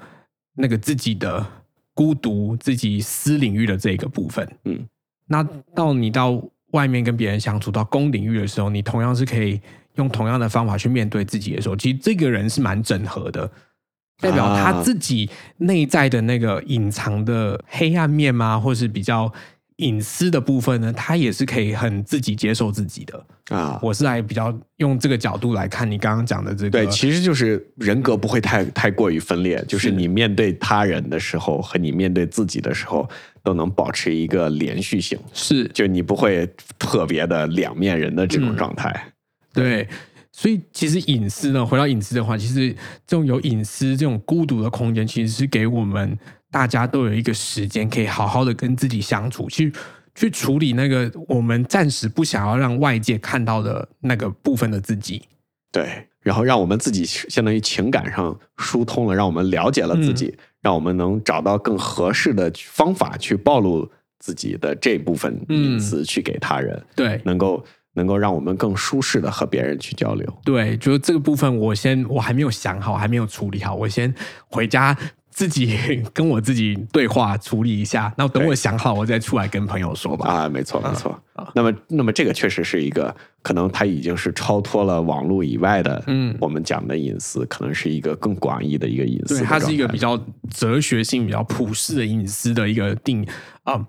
[0.56, 1.46] 那个自己的
[1.94, 4.88] 孤独、自己私领域的这个部分，嗯，
[5.28, 6.40] 那到你到
[6.72, 9.60] 外面跟别人相处到公领域的时候，你同样是可以
[9.98, 13.50] 用同样的方法去面对自己的时候，其实这个人是蛮整合的，
[14.20, 19.32] 代表他啊自己内在的那个隐藏的黑暗面吗，或是比较
[19.78, 23.26] 隐私的部分呢，他也是可以很自己接受自己的。
[23.50, 33.08] 啊，我是来比较用这个角度来看你刚刚讲的这个，对，其实就是人格不会太太过于分裂，就是是你面对他人的时候和你面对自己的时候
[33.44, 36.46] 都能保持一个连续性，是就你不会
[36.78, 39.14] 特别的两面人的这种嗯状态。
[39.62, 39.88] 对，
[40.32, 42.74] 所以其实隐私呢，回到隐私的话，其实
[43.06, 46.18] 这种有隐私、这种孤独的空间，其实是给我们
[46.52, 49.74] 大家都有一个时间，可以好好的跟自己相处，去
[50.16, 55.24] 去处理那个我们暂时不想要让外界看到的那个部分的自己。
[55.72, 60.44] 对，然后让我们自己相当于情感上疏通了，让我们了解了自己，嗯。
[60.60, 63.90] 让我们能找到更合适的方法去暴露
[64.20, 67.22] 自己的这部分隐私，去给他人，对。
[67.24, 67.64] 能够
[67.98, 70.26] 能够让我们更舒适的和别人去交流。
[70.46, 74.14] 对，就这个部分，我先我还没有想好，还没有处理好，我先
[74.48, 74.98] 回家。
[75.30, 80.28] 自己跟我自己对话处理一下，那等我想好，我再出来跟朋友说吧。
[80.28, 81.12] 啊，没错，没错。
[81.34, 90.20] 啊那么，那么这个确实是一个，可能它已经是超脱了网络以外的，嗯我们讲的隐私，可能是一个更广义的一个隐私对，它是一个比较
[90.50, 93.24] 哲学性、比较普世的隐私的一个定
[93.62, 93.80] 啊、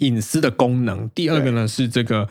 [0.00, 1.08] 隐私的功能。
[1.14, 2.28] 第二个呢是这个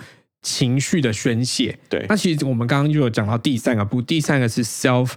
[0.48, 1.78] 情绪的宣泄。
[1.90, 5.12] 对那其实我们刚刚就有讲到第三个步，第三个是 self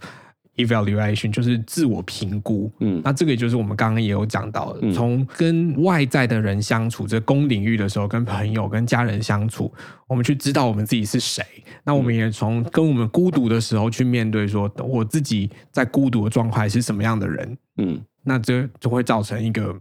[0.56, 2.70] evaluation，就是自我评估。
[2.80, 9.72] 嗯那这个也就是我们刚刚也有讲到从跟外在的人相处，这公领域的时候，跟朋友、跟家人相处，
[10.08, 11.44] 我们去知道我们自己是谁。
[11.84, 19.74] 那我们也从跟我们孤独的时候去面对说，我自己在孤独的状态是什么样的人，嗯，那这就会造成一个，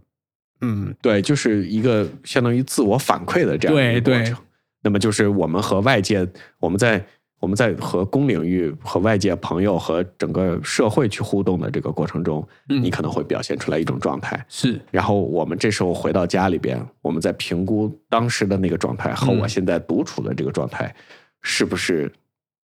[0.62, 4.44] 嗯，对，就是一个相当于自我反馈的这样的一个对对过程。
[4.82, 6.26] 那么就是我们和外界，
[6.58, 7.04] 我们在
[7.38, 14.44] 我们在和公领域、和外界朋友和整个社会去互动的这个过程中，嗯你可能会表现出来一种状态。
[14.48, 20.94] 是然后我们这时候回到家里边，我们在评估当时的那个状态和嗯我现在独处的这个状态
[21.40, 22.12] 是不是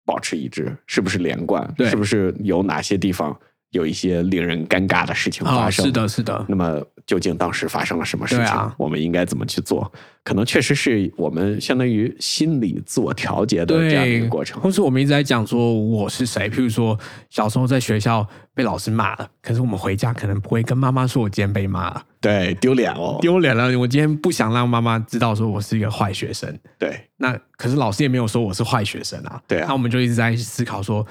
[0.04, 3.38] 保持一致，是不是连贯，对是不是有哪些地方
[3.74, 5.84] 有一些令人尴尬的事情发啊，生？
[5.84, 8.46] 是的，是的，那么究竟当时发生了什么事情？
[8.46, 9.92] 啊我们应该怎么去做？
[10.22, 14.58] 可能确实是我们相当于心理自我调节的这样一个过程。
[14.62, 16.98] 或是我们一直在讲说我是谁，譬如说
[17.28, 23.18] 小时候在学校被老师骂了，可是我们回家可能不会跟妈妈说我今天被骂了，对，丢脸哦。
[23.20, 23.76] 丢脸了。
[23.78, 26.58] 我今天不想让妈妈知道说我是一个坏学生。
[26.78, 29.42] 对那可是老师也没有说我是坏学生啊。
[29.46, 31.06] 对啊那我们就一直在思考说，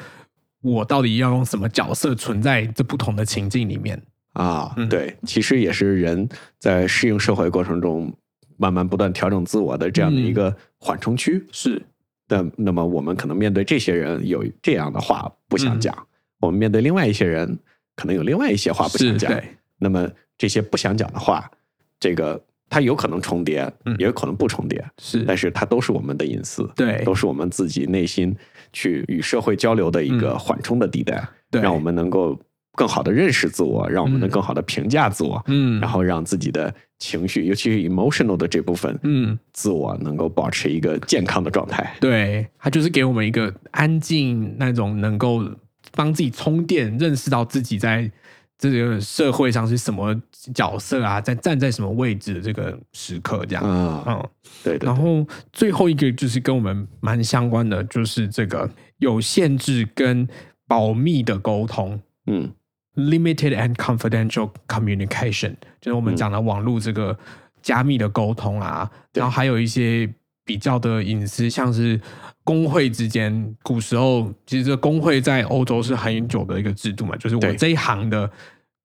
[0.64, 4.02] 我到底要用什么角色存在这不同的情境里面？
[4.32, 4.88] 啊，嗯。
[4.88, 8.12] 对，其实也是人在适应社会过程中
[8.58, 11.46] 慢慢不断调整自我的这样的一个缓冲区。
[11.52, 11.82] 是。
[12.30, 15.96] 那那么我们可能面对这些人有这样的话不想讲，
[16.40, 17.60] 我们面对另外一些人
[17.98, 19.32] 可能有另外一些话不想讲。
[19.78, 21.52] 那么这些不想讲的话，
[22.00, 23.94] 这个它有可能重叠，嗯。
[24.00, 27.04] 也有可能不重叠，是，但是它都是我们的隐私，对。
[27.04, 28.34] 都是我们自己内心
[28.74, 30.40] 去与社会交流的一个嗯。
[30.40, 31.62] 缓冲的地带，对。
[31.62, 32.38] 让我们能够
[32.74, 41.96] 更好的认识自我，让我们能嗯更好的评价自我，嗯，然后让自己的情绪，尤其是 emotional 的这部分，嗯，自我能够保持一个健康的状态。
[42.02, 45.44] 对，它就是给我们一个安静那种能够
[45.92, 48.12] 帮自己充电，认识到自己在
[48.58, 50.16] 这个社会上是什么
[50.54, 53.64] 角色啊，在站在什么位置的这个时刻，这样。
[53.64, 54.30] 啊，嗯，
[54.64, 60.28] 对对然后最后一个就是跟我们蛮相关的，就是这个有限制跟
[60.68, 62.00] 保密的沟通。
[62.28, 62.52] 嗯。
[62.96, 67.18] Limited and confidential communication，就是我们讲的网络这个
[67.60, 69.20] 加密的沟通啊，对。
[69.20, 70.08] 然后还有一些
[70.44, 72.00] 比较的隐私，像是
[72.44, 78.30] 工会之间，古时候其实这个工会在欧洲是很久的一个制度嘛，就是我对这一行的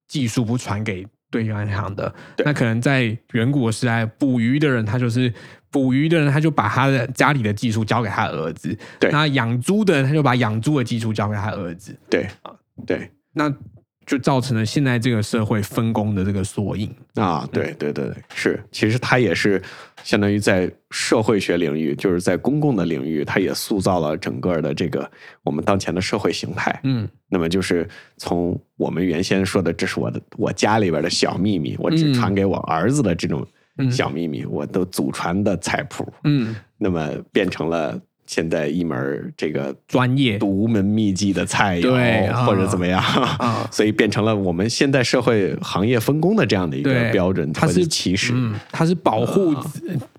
[0.07, 5.33] 技术不传给对岸行的，那可能在远古的时代，捕鱼的人他就是。
[5.71, 11.95] 捕鱼的人，他就把他的家里的技术交给他儿子；对那养猪的人，他就把养猪的技术交给他儿子。
[12.09, 12.51] 对啊
[12.87, 13.55] 对那
[14.07, 16.91] 就造成了现在这个社会分工的这个缩影。
[17.17, 19.63] 啊，对对对对，是，其实他也是
[20.05, 25.11] 相当于在社会学领域，就是在公共的领域，它也塑造了整个的这个
[25.43, 26.81] 我们当前的社会形态。
[26.85, 33.47] 嗯，那么就是从我们原先说的，这是我的我家里边的小秘密，我只嗯传给我儿子的这种
[33.79, 33.91] 嗯。
[33.91, 40.39] 小秘密，我都祖传的菜谱，嗯，那么变成了现在一门这个专业。
[40.39, 43.67] 独门秘籍的菜肴，对 啊或者怎么样，啊。
[43.73, 48.33] 所以变成了我们现代社会行业分工的这样的一个标准它是歧视。
[48.37, 49.55] 嗯，它是保护、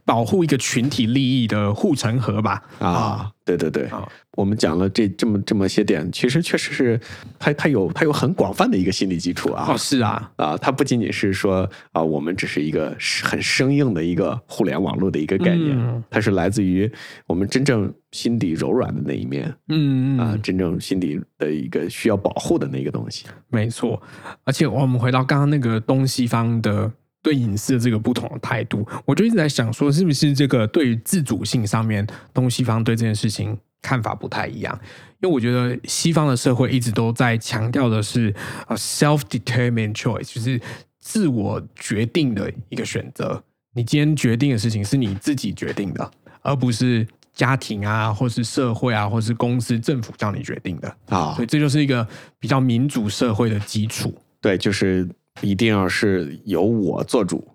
[0.04, 2.62] 保护一个群体利益的护城河吧？
[2.80, 7.00] 啊，对对对，啊我们讲了这这么这么些点，其实确实是
[7.40, 9.66] 它它有它有很广泛的一个心理基础啊。
[9.70, 16.90] 哦，是啊，啊，它不仅仅是说啊，我们只是一个很生硬的一个互联网络的一个概念，嗯它是来自于
[17.26, 23.26] 我们真正心底柔软的那一面啊，嗯啊，真正心底的一个需要保护的那个东西。
[23.50, 24.02] 没错。
[24.44, 26.92] 而且我们回到刚刚那个东西方的。
[27.22, 34.80] 对隐私的这个不同的态度，我就一直在想说，是不是这个对于自主性上面，东西方对这件事情看法不太一样？
[35.22, 38.34] 因为我觉得西方的社会一直都在强调的是
[38.68, 40.60] 啊 self-determined choice，就是
[40.98, 43.44] 自我决定的一个选择。
[43.74, 46.10] 你今天决定的事情是你自己决定的，
[46.42, 50.88] 而不是家庭啊，或是社会啊，或是公司、政府叫你决定的。
[51.10, 52.08] 啊所以，这就是一个
[52.40, 54.14] 比较民主社会的基础。
[54.42, 55.08] 对，就是
[55.42, 57.48] 一定要是由我做主，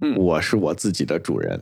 [0.00, 1.60] 嗯我是我自己的主人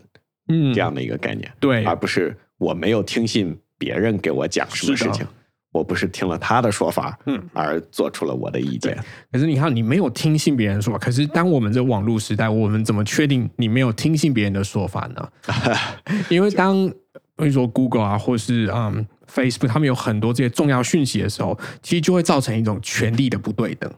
[0.48, 5.26] 嗯，这样的一个概念，对，而不是我没有听信别人给我讲什么事情，
[5.72, 8.96] 我不是听了他的说法，嗯而做出了我的意见。
[9.32, 10.98] 可是你看，你没有听信别人说法。
[10.98, 15.28] 可是当我们这网络时代，我们怎么确定你没有听信别人的说法呢？
[16.30, 16.88] 因为当
[17.36, 23.92] 比如说 Google 啊，或是嗯 Facebook，他们有很多这些重要讯息的时候，其实就会造成一种权力的不对等。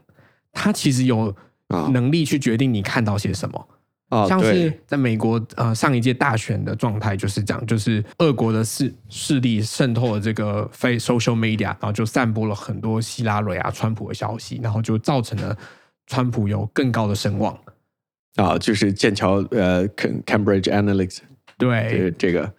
[0.51, 1.35] 他其实有啊
[1.91, 3.67] 能力去决定你看到些什么，
[4.09, 15.55] 啊，像是在美国呃上一届大选的状态就是这样，就是俄国的势势力渗透了这个非 social media，然后就散播了很多希拉蕊啊、川普的消息，然后就造成了
[16.07, 17.57] 川普有更高的声望。
[18.35, 21.19] 啊，就是剑桥呃 Cam- Cambridge Analytics
[21.57, 21.89] 对。
[21.91, 22.53] 这这个，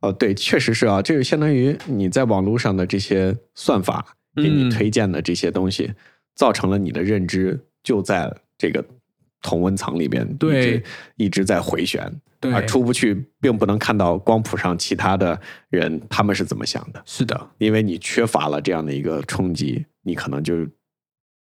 [0.00, 4.04] 哦，对，确实是啊，这个相当于你在网络上的这些算法
[4.36, 4.70] 给你嗯。
[4.70, 5.94] 推荐的这些东西，
[6.34, 8.32] 造成了你的认知就在
[8.62, 8.84] 这个
[9.42, 10.80] 同温层里边，对
[11.16, 12.08] 一直在回旋，
[12.38, 15.36] 对，而出不去，并不能看到光谱上其他的
[15.68, 20.64] 人他们是怎么想的，是的，因为你缺乏了这样的一个冲击，你可能就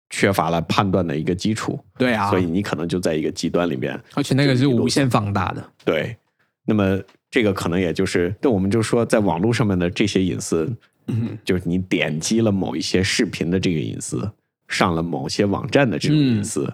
[0.10, 4.02] 缺乏了判断的一个基础，对啊，所以你可能就在一个极端里面。
[4.14, 5.72] 而且那个是无限放大的。
[5.84, 6.16] 对，
[6.64, 6.98] 那么
[7.30, 10.74] 这个可能也就是，那我们就说，在网络上面的这些隐私，
[11.08, 14.32] 嗯，就是你点击了某一些视频的这个隐私，
[14.70, 16.72] 上了某些网站的这种隐私，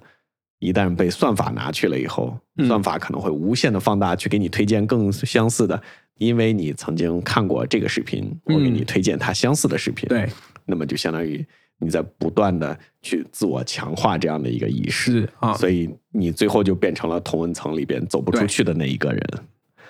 [0.60, 2.68] 一旦被算法拿去了以后，嗯。
[2.68, 5.82] 算法可能会无限的放大，去给你推荐更相似的，
[6.18, 8.86] 因为你曾经看过这个视频，我给你嗯。
[8.86, 10.08] 推荐它相似的视频。
[10.08, 10.30] 对，
[10.66, 11.46] 那么就相当于
[11.80, 15.28] 你在不断的去自我强化这样的一个意识。
[15.40, 19.30] 啊，所以你最后就变成了同文层里边走不出去的那一个人，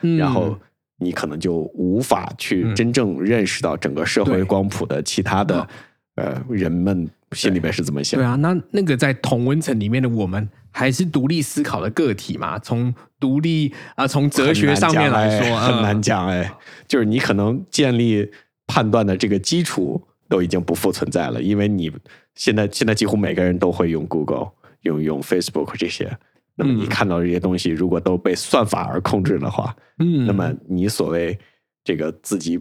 [0.01, 0.17] 嗯。
[0.17, 0.57] 然后
[0.97, 2.75] 你可能就无法去嗯。
[2.75, 5.67] 真正认识到整个社会光谱的其他的
[6.15, 8.25] 呃人们心里面是怎么想对。
[8.25, 12.57] 啊，那那个在同温层里面的我们，还是独立思考的个体嘛？
[12.59, 16.51] 从独立啊、从哲学上面来说，很难嗯讲哎，
[16.87, 18.31] 就是你可能建立
[18.65, 21.91] 判断的这个基础都已经不复存在了，因为你
[22.35, 24.49] 现在现在几乎每个人都会用 Google、
[24.81, 26.17] 用用 Facebook 这些。
[26.57, 31.37] 那么你嗯看到这些东西，如果都被算法而控制的话，嗯，那么你所谓
[31.83, 32.57] 这个自己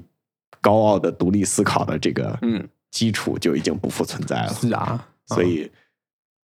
[0.60, 4.54] 高傲的独立思考的这个嗯基础就已经不复存在了。
[4.54, 5.68] 是啊，所以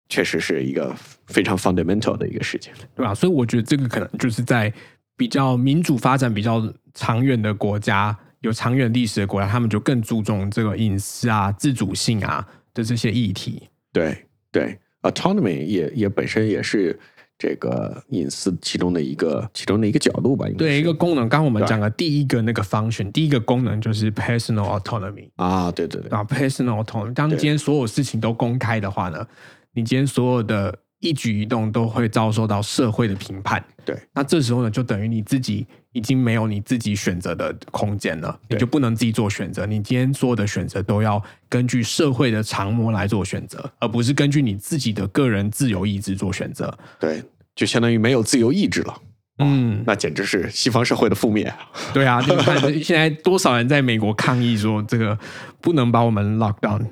[0.10, 0.92] 确实是一个
[1.28, 2.74] 非常 fundamental 的一个事情。
[2.96, 4.74] 对吧、所以我觉得这个可能就是在
[5.16, 6.62] 比较民主发展比较
[6.96, 12.44] 长远的国家，有长远历史的国家，他们就更注重这个隐私啊、自主性啊
[12.74, 13.70] 的这些议题。
[13.94, 17.00] 对对，autonomy 也也本身也是
[17.42, 20.46] 这个隐私其中的一个其中的一个角度吧。
[20.46, 25.28] 应该对一个功能，刚刚我们讲的第一个那个 function，第一个功能就是 personal autonomy。
[25.38, 27.16] 啊，对对对，啊，personal autonomy。
[27.16, 29.26] 当今天所有事情都公开的话呢，
[29.74, 33.64] 你今天所有的一举一动都会遭受到社会的评判。
[33.84, 39.66] 对，那这时候呢，就等于你自己已经没有你自己选择的空间了，对你就不能自己做选择。
[39.66, 46.78] 你今天所有的选择都要根据社会的常模来做选择，而不是根据你自己的个人自由意志做选择。
[47.00, 47.24] 对，
[47.56, 48.96] 就相当于没有自由意志了。
[49.40, 51.58] 嗯，那简直是西方社会的覆灭啊！
[51.96, 55.18] 对啊，你看 现在多少人在美国抗议说，这个
[55.60, 56.86] 不能把我们 lock down，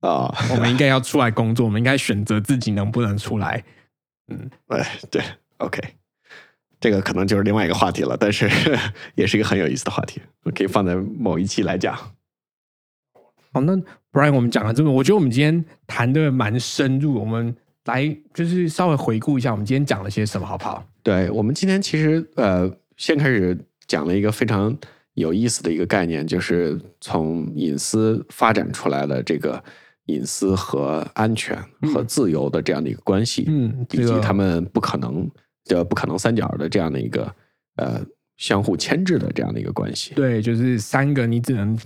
[0.00, 3.62] 啊，我们应该要出来工作，我们应该选择自己能不能出来。
[4.68, 5.22] 哎，对
[5.58, 5.80] ，OK，
[6.80, 8.48] 这个可能就是另外一个话题了，但是
[9.14, 10.20] 也是一个很有意思的话题，
[10.54, 11.94] 可以放在某一期来讲。
[13.52, 13.76] 好，那
[14.12, 17.54] Brian，我们讲了这么，我觉得我们今天谈的蛮深入，我们
[17.84, 20.86] 来就是稍微回顾一下我们今天讲了些什么，好不好？
[21.02, 23.58] 对我们今天其实呃，先开始
[23.88, 24.76] 讲了一个非常
[25.14, 29.62] 有意思的一个概念，就是从隐私发展出来的这个
[30.06, 31.56] 隐私和安全
[31.92, 35.28] 和自由的这样的一个关系，嗯，以及他们不可能
[35.66, 37.32] 的不可能三角的这样的一个
[37.76, 38.00] 呃
[38.36, 40.14] 相互牵制的这样的一个关系。
[40.14, 41.78] 对，就是三个你只能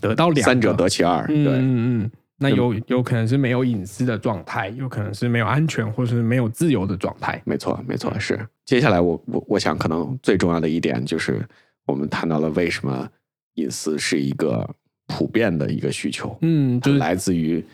[0.00, 7.42] 得到两，三者得其二，嗯对，嗯嗯，那有有可能是没有隐私的状态，有可能是没有安全或是没有自由的状态。
[7.44, 8.38] 没错，没错，是。
[8.64, 11.44] 接下来我我我想可能最重要的一点就是
[11.86, 13.08] 我们谈到了为什么
[13.54, 14.68] 隐私是一个
[15.06, 17.64] 普遍的一个需求，嗯，就是来自于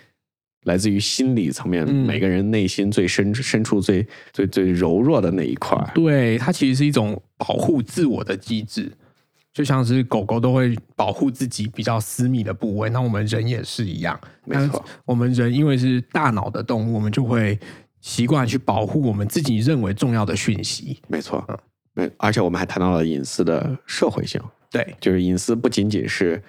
[0.65, 2.07] 来自于心理层面，嗯。
[2.07, 5.79] 每个人内心最深深处最最最柔弱的那一块。
[5.95, 8.91] 对，它其实是一种保护自我的机制，
[9.53, 14.19] 就像是狗狗都会保护自己比较私密的部位，那我们人也是一样。
[14.45, 17.59] 没错，我们人因为是大脑的动物，我们就会
[18.01, 20.99] 习惯去保护我们自己认为重要的讯息。
[21.09, 21.45] 没错。
[21.97, 24.41] 嗯，而且我们还谈到了隐私的社会性，
[24.71, 26.41] 对，就是隐私不仅仅是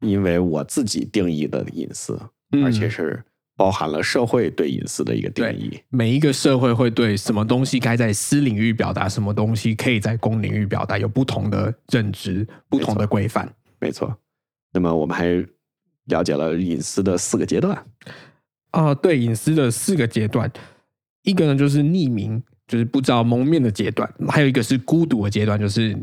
[0.00, 2.20] 因为我自己定义的隐私，
[2.52, 3.22] 嗯而且是
[3.56, 5.78] 包含了社会对隐私的一个定对义。
[5.90, 13.52] 每一个社会会对什么东西该在私领域表达，什么东西可以在公领域表达，有不同的认知、不同的规范。
[13.78, 14.16] 没错。
[14.72, 15.26] 那么我们还
[16.06, 17.84] 了解了隐私的四个阶段。
[18.70, 20.50] 啊、对隐私的四个阶段，
[21.24, 25.98] 一个呢就是匿名，就是不知道蒙面的阶段；还有一个是孤独的阶段，就是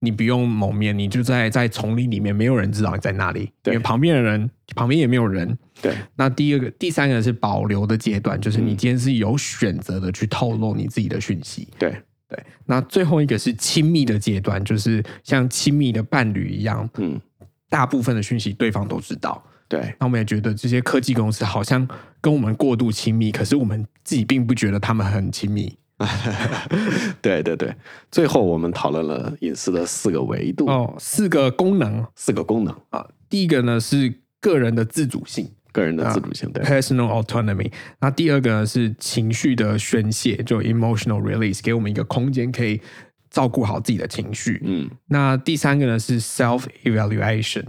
[0.00, 5.58] 你不用蒙面，你就在在丛林里面，没有人知道你在哪里，因对为旁边的人旁边也没有人。
[5.80, 11.68] 对，那第二个、第三个是保留的阶段，就是你嗯今天是有选择的去透露你自己的讯息。
[11.78, 11.90] 对，
[12.28, 17.20] 对，那最后一个是亲密的阶段，就是像亲密的伴侣一样，嗯，
[17.68, 19.42] 大部分的讯息对方都知道。
[19.68, 21.86] 对，那我们也觉得这些科技公司好像
[22.20, 25.76] 跟我们过度亲密，可是我们自己并不觉得他们很亲密。
[27.20, 27.74] 对对对。
[28.10, 32.06] 最后我们讨论了隐私的四个维度，哦，四个功能。
[32.14, 35.50] 四个功能，啊，第一个呢是个人的自主性。
[35.70, 37.70] 个人的自主性，对，（personal autonomy），
[38.00, 42.80] 那第二个呢是情绪的宣泄，就 emotional release，给我们一个空间可以
[43.30, 44.60] 照顾好自己的情绪。
[44.64, 44.90] 嗯。
[45.08, 47.64] 那第三个呢是 self evaluation，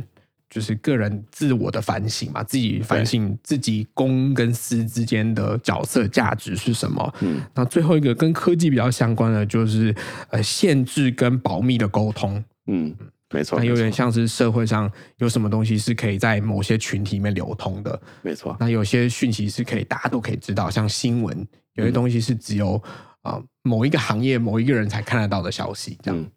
[0.50, 7.14] 就是个人自我的反省嘛，自己反省自己公跟私之间的角色价值是什么。
[7.22, 9.94] 嗯，那最后一个跟科技比较相关的，就是
[10.32, 12.44] 呃限制跟保密的沟通。
[12.66, 12.96] 嗯，
[13.32, 22.76] 没错，那有点像是社会上有什么东西是可以在某些群体里面流通的，没错，那有些讯息是可以大家都可以知道，像新闻，有些东西是只有
[23.22, 26.20] 啊、呃某一个行业某一个人才看得到的消息，这样。
[26.20, 26.32] 嗯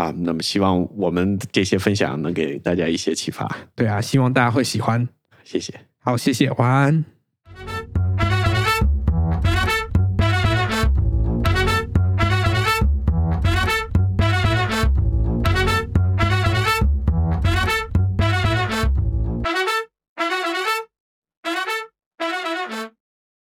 [0.00, 5.06] 啊，那么希望我们这些分享能给大家一些启发，对啊，希望大家会喜欢。
[5.44, 5.74] 谢谢。
[5.98, 7.19] 好，谢谢，晚安。